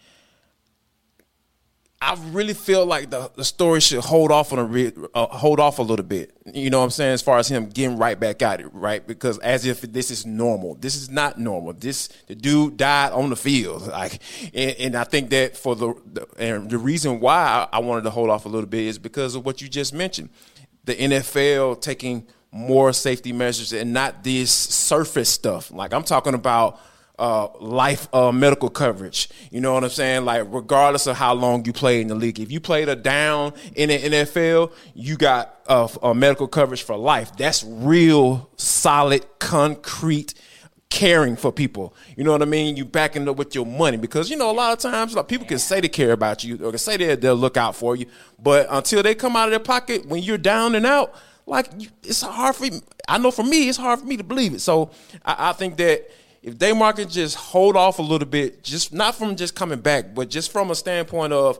I 2.03 2.17
really 2.31 2.53
feel 2.53 2.85
like 2.85 3.09
the, 3.09 3.31
the 3.33 3.45
story 3.45 3.79
should 3.79 4.01
hold 4.03 4.29
off 4.29 4.51
on 4.51 4.59
a 4.59 4.63
re, 4.65 4.91
uh, 5.13 5.25
hold 5.27 5.61
off 5.61 5.79
a 5.79 5.81
little 5.81 6.05
bit. 6.05 6.35
You 6.53 6.69
know 6.69 6.79
what 6.79 6.83
I'm 6.85 6.89
saying? 6.89 7.13
As 7.13 7.21
far 7.21 7.37
as 7.37 7.47
him 7.47 7.69
getting 7.69 7.97
right 7.97 8.19
back 8.19 8.41
at 8.41 8.59
it, 8.59 8.67
right? 8.73 9.05
Because 9.05 9.39
as 9.39 9.65
if 9.65 9.81
this 9.81 10.11
is 10.11 10.25
normal. 10.25 10.75
This 10.75 10.97
is 10.97 11.09
not 11.09 11.39
normal. 11.39 11.71
This 11.71 12.09
the 12.27 12.35
dude 12.35 12.75
died 12.75 13.13
on 13.13 13.29
the 13.29 13.35
field. 13.35 13.87
Like, 13.93 14.21
and, 14.55 14.75
and 14.79 14.95
I 14.95 15.03
think 15.03 15.29
that 15.29 15.55
for 15.55 15.75
the, 15.75 15.93
the 16.11 16.27
and 16.37 16.69
the 16.69 16.79
reason 16.79 17.19
why 17.19 17.67
I 17.71 17.79
wanted 17.79 18.03
to 18.05 18.09
hold 18.09 18.29
off 18.31 18.45
a 18.45 18.49
little 18.49 18.67
bit 18.67 18.85
is 18.85 18.97
because 18.97 19.35
of 19.35 19.45
what 19.45 19.61
you 19.61 19.69
just 19.69 19.93
mentioned. 19.93 20.29
the 20.83 20.95
NFL 20.95 21.79
taking 21.79 22.27
more 22.51 22.91
safety 22.91 23.31
measures 23.33 23.71
and 23.71 23.93
not 23.93 24.23
this 24.23 24.51
surface 24.51 25.29
stuff. 25.29 25.71
Like 25.71 25.93
I'm 25.93 26.03
talking 26.03 26.33
about 26.33 26.79
uh, 27.19 27.47
life 27.59 28.07
uh, 28.13 28.31
medical 28.31 28.69
coverage. 28.69 29.29
You 29.51 29.61
know 29.61 29.73
what 29.73 29.83
I'm 29.83 29.89
saying? 29.89 30.25
Like 30.25 30.45
regardless 30.49 31.07
of 31.07 31.17
how 31.17 31.33
long 31.33 31.65
you 31.65 31.73
played 31.73 32.01
in 32.01 32.07
the 32.07 32.15
league, 32.15 32.39
if 32.39 32.51
you 32.51 32.59
played 32.59 32.89
a 32.89 32.95
down 32.95 33.53
in 33.75 33.89
the 33.89 33.99
NFL, 33.99 34.73
you 34.93 35.17
got 35.17 35.59
uh, 35.67 35.87
a 36.01 36.13
medical 36.13 36.47
coverage 36.47 36.83
for 36.83 36.97
life. 36.97 37.35
That's 37.37 37.63
real 37.63 38.49
solid, 38.57 39.25
concrete 39.39 40.33
caring 40.89 41.35
for 41.35 41.51
people. 41.51 41.95
You 42.15 42.23
know 42.23 42.31
what 42.31 42.43
I 42.43 42.45
mean? 42.45 42.77
You 42.77 42.85
backing 42.85 43.27
up 43.27 43.35
with 43.35 43.55
your 43.55 43.65
money 43.65 43.97
because 43.97 44.29
you 44.29 44.37
know 44.37 44.51
a 44.51 44.53
lot 44.53 44.73
of 44.73 44.79
times 44.79 45.15
like 45.15 45.27
people 45.27 45.47
can 45.47 45.57
say 45.57 45.81
they 45.81 45.89
care 45.89 46.11
about 46.11 46.43
you 46.43 46.55
or 46.63 46.69
can 46.69 46.77
say 46.77 46.97
they 46.97 47.15
they'll 47.15 47.35
look 47.35 47.57
out 47.57 47.75
for 47.75 47.95
you, 47.95 48.05
but 48.39 48.67
until 48.69 49.01
they 49.01 49.15
come 49.15 49.35
out 49.35 49.45
of 49.45 49.51
their 49.51 49.59
pocket 49.59 50.05
when 50.05 50.21
you're 50.21 50.37
down 50.37 50.75
and 50.75 50.85
out, 50.85 51.13
like 51.45 51.69
it's 52.03 52.21
hard 52.21 52.55
for. 52.55 52.67
I 53.07 53.17
know 53.17 53.31
for 53.31 53.43
me, 53.43 53.67
it's 53.67 53.77
hard 53.77 53.99
for 53.99 54.05
me 54.05 54.17
to 54.17 54.23
believe 54.23 54.53
it. 54.53 54.59
So 54.59 54.91
I, 55.25 55.49
I 55.49 55.53
think 55.53 55.77
that 55.77 56.09
if 56.43 56.57
Damar 56.57 56.91
can 56.93 57.09
just 57.09 57.35
hold 57.35 57.77
off 57.77 57.99
a 57.99 58.01
little 58.01 58.27
bit, 58.27 58.63
just 58.63 58.93
not 58.93 59.15
from 59.15 59.37
just 59.37 59.55
coming 59.55 59.79
back, 59.79 60.13
but 60.13 60.29
just 60.29 60.51
from 60.51 60.71
a 60.71 60.75
standpoint 60.75 61.31
of 61.31 61.57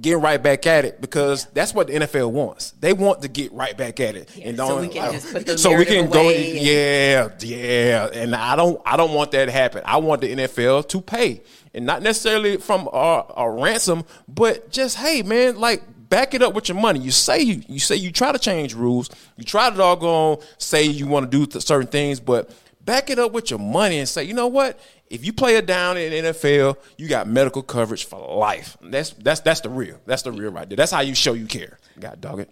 getting 0.00 0.20
right 0.20 0.42
back 0.42 0.66
at 0.66 0.84
it 0.84 1.00
because 1.00 1.44
yeah. 1.44 1.50
that's 1.54 1.72
what 1.72 1.86
the 1.86 1.92
NFL 1.94 2.32
wants. 2.32 2.72
They 2.72 2.92
want 2.92 3.22
to 3.22 3.28
get 3.28 3.52
right 3.52 3.76
back 3.76 4.00
at 4.00 4.16
it, 4.16 4.28
yeah, 4.36 4.48
and 4.48 4.56
so 4.56 4.80
we 4.80 4.88
can 4.88 5.12
just 5.12 5.32
put 5.32 5.46
the 5.46 5.56
so 5.56 5.76
we 5.76 5.84
can 5.84 6.10
go. 6.10 6.30
And, 6.30 6.58
yeah, 6.58 7.28
yeah, 7.38 8.06
and 8.12 8.34
I 8.34 8.56
don't, 8.56 8.82
I 8.84 8.96
don't 8.96 9.14
want 9.14 9.30
that 9.30 9.46
to 9.46 9.52
happen. 9.52 9.82
I 9.84 9.98
want 9.98 10.20
the 10.20 10.34
NFL 10.34 10.88
to 10.88 11.00
pay, 11.00 11.42
and 11.72 11.86
not 11.86 12.02
necessarily 12.02 12.56
from 12.56 12.88
a, 12.92 13.24
a 13.36 13.48
ransom, 13.48 14.04
but 14.26 14.70
just 14.70 14.96
hey, 14.96 15.22
man, 15.22 15.60
like 15.60 15.82
back 16.08 16.34
it 16.34 16.42
up 16.42 16.54
with 16.54 16.68
your 16.68 16.78
money. 16.78 16.98
You 16.98 17.12
say 17.12 17.40
you, 17.40 17.62
you 17.68 17.78
say 17.78 17.96
you 17.96 18.10
try 18.10 18.32
to 18.32 18.38
change 18.38 18.74
rules, 18.74 19.10
you 19.36 19.44
try 19.44 19.70
to 19.70 19.76
doggone 19.76 20.38
say 20.58 20.84
you 20.84 21.06
want 21.06 21.30
to 21.30 21.46
do 21.46 21.60
certain 21.60 21.86
things, 21.86 22.18
but 22.18 22.50
back 22.84 23.10
it 23.10 23.18
up 23.18 23.32
with 23.32 23.50
your 23.50 23.58
money 23.58 23.98
and 23.98 24.08
say, 24.08 24.24
you 24.24 24.34
know 24.34 24.46
what? 24.46 24.78
If 25.08 25.24
you 25.24 25.32
play 25.32 25.56
it 25.56 25.66
down 25.66 25.96
in 25.96 26.24
NFL, 26.24 26.76
you 26.96 27.08
got 27.08 27.28
medical 27.28 27.62
coverage 27.62 28.04
for 28.04 28.18
life. 28.36 28.76
That's 28.82 29.10
that's 29.10 29.40
that's 29.40 29.60
the 29.60 29.68
real. 29.68 30.00
That's 30.06 30.22
the 30.22 30.32
real 30.32 30.50
right 30.50 30.68
there. 30.68 30.76
That's 30.76 30.92
how 30.92 31.00
you 31.00 31.14
show 31.14 31.34
you 31.34 31.46
care. 31.46 31.78
God 31.98 32.20
dog 32.20 32.40
it. 32.40 32.50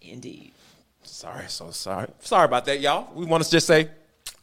Indeed. 0.00 0.52
Sorry, 1.02 1.44
so 1.48 1.70
sorry. 1.70 2.08
Sorry 2.20 2.44
about 2.44 2.64
that, 2.66 2.80
y'all. 2.80 3.12
We 3.14 3.26
want 3.26 3.44
to 3.44 3.50
just 3.50 3.66
say 3.66 3.88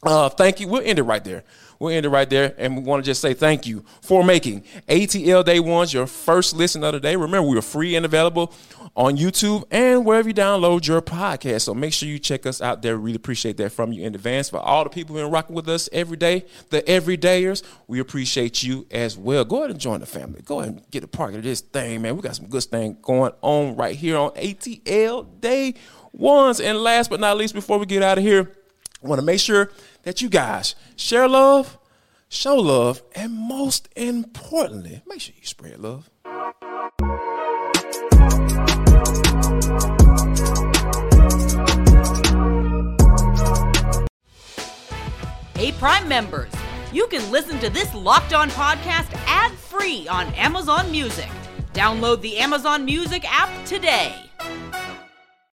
uh, 0.04 0.30
thank 0.30 0.60
you. 0.60 0.68
We'll 0.68 0.82
end 0.84 1.00
it 1.00 1.04
right 1.04 1.24
there. 1.24 1.44
We'll 1.80 1.94
end 1.94 2.06
it 2.06 2.10
right 2.10 2.30
there. 2.30 2.54
And 2.58 2.76
we 2.76 2.84
want 2.84 3.04
to 3.04 3.10
just 3.10 3.22
say 3.22 3.34
thank 3.34 3.66
you 3.66 3.86
for 4.02 4.24
making 4.24 4.64
ATL 4.88 5.46
Day 5.46 5.60
Ones 5.62 5.94
your 5.94 6.08
first 6.08 6.54
listen 6.54 6.84
of 6.84 6.94
the 6.94 7.00
day. 7.00 7.16
Remember, 7.16 7.48
we 7.48 7.58
are 7.58 7.62
free 7.62 7.96
and 7.96 8.06
available 8.06 8.54
on 8.98 9.16
YouTube 9.16 9.64
and 9.72 10.06
wherever 10.06 10.28
you 10.28 10.34
download 10.34 10.86
your 10.86 11.02
podcast. 11.02 11.62
So 11.62 11.74
make 11.74 11.94
sure 11.94 12.10
you 12.10 12.20
check 12.20 12.46
us 12.46 12.62
out 12.62 12.82
there. 12.82 12.98
We 12.98 13.06
really 13.06 13.16
appreciate 13.16 13.56
that 13.58 13.72
from 13.72 13.94
you 13.94 14.04
in 14.04 14.14
advance. 14.14 14.50
For 14.50 14.60
all 14.60 14.84
the 14.84 14.90
people 14.90 15.16
who've 15.16 15.24
been 15.24 15.32
rocking 15.32 15.56
with 15.56 15.70
us 15.70 15.88
every 15.94 16.18
day, 16.18 16.46
the 16.70 16.82
everydayers, 16.82 17.64
we 17.88 18.00
appreciate 18.00 18.62
you 18.62 18.86
as 18.92 19.18
well. 19.18 19.46
Go 19.46 19.60
ahead 19.60 19.72
and 19.72 19.80
join 19.80 20.02
the 20.02 20.06
family. 20.06 20.42
Go 20.44 20.60
ahead 20.60 20.74
and 20.74 20.92
get 20.92 21.06
a 21.06 21.08
part 21.08 21.34
of 21.34 21.44
this 21.44 21.62
thing, 21.62 22.02
man. 22.02 22.16
We 22.18 22.22
got 22.22 22.36
some 22.36 22.48
good 22.48 22.64
thing 22.64 22.98
going 23.02 23.32
on 23.42 23.78
right 23.78 23.96
here 23.96 24.18
on 24.18 24.32
ATL 24.32 25.40
Day 25.40 25.76
Ones. 26.12 26.60
And 26.60 26.78
last 26.80 27.10
but 27.10 27.22
not 27.22 27.38
least, 27.38 27.54
before 27.54 27.78
we 27.78 27.86
get 27.86 28.04
out 28.04 28.18
of 28.18 28.24
here, 28.24 28.52
I 29.02 29.08
want 29.08 29.20
to 29.20 29.26
make 29.26 29.40
sure 29.40 29.72
that 30.04 30.22
you 30.22 30.30
guys 30.30 30.76
share 30.98 31.28
love, 31.28 31.78
show 32.28 32.56
love, 32.56 33.02
and 33.16 33.34
most 33.34 33.88
importantly, 33.96 35.02
make 35.08 35.22
sure 35.22 35.34
you 35.40 35.46
spread 35.46 35.80
love. 35.80 36.10
Hey, 45.56 45.72
Prime 45.74 46.08
members, 46.08 46.52
you 46.92 47.08
can 47.08 47.32
listen 47.32 47.60
to 47.60 47.70
this 47.70 47.94
locked 47.94 48.34
on 48.34 48.50
podcast 48.50 49.14
ad 49.28 49.52
free 49.54 50.08
on 50.10 50.28
Amazon 50.34 50.92
Music. 50.92 51.30
Download 51.74 52.20
the 52.22 52.38
Amazon 52.38 52.84
Music 52.84 53.24
app 53.30 53.66
today. 53.66 54.30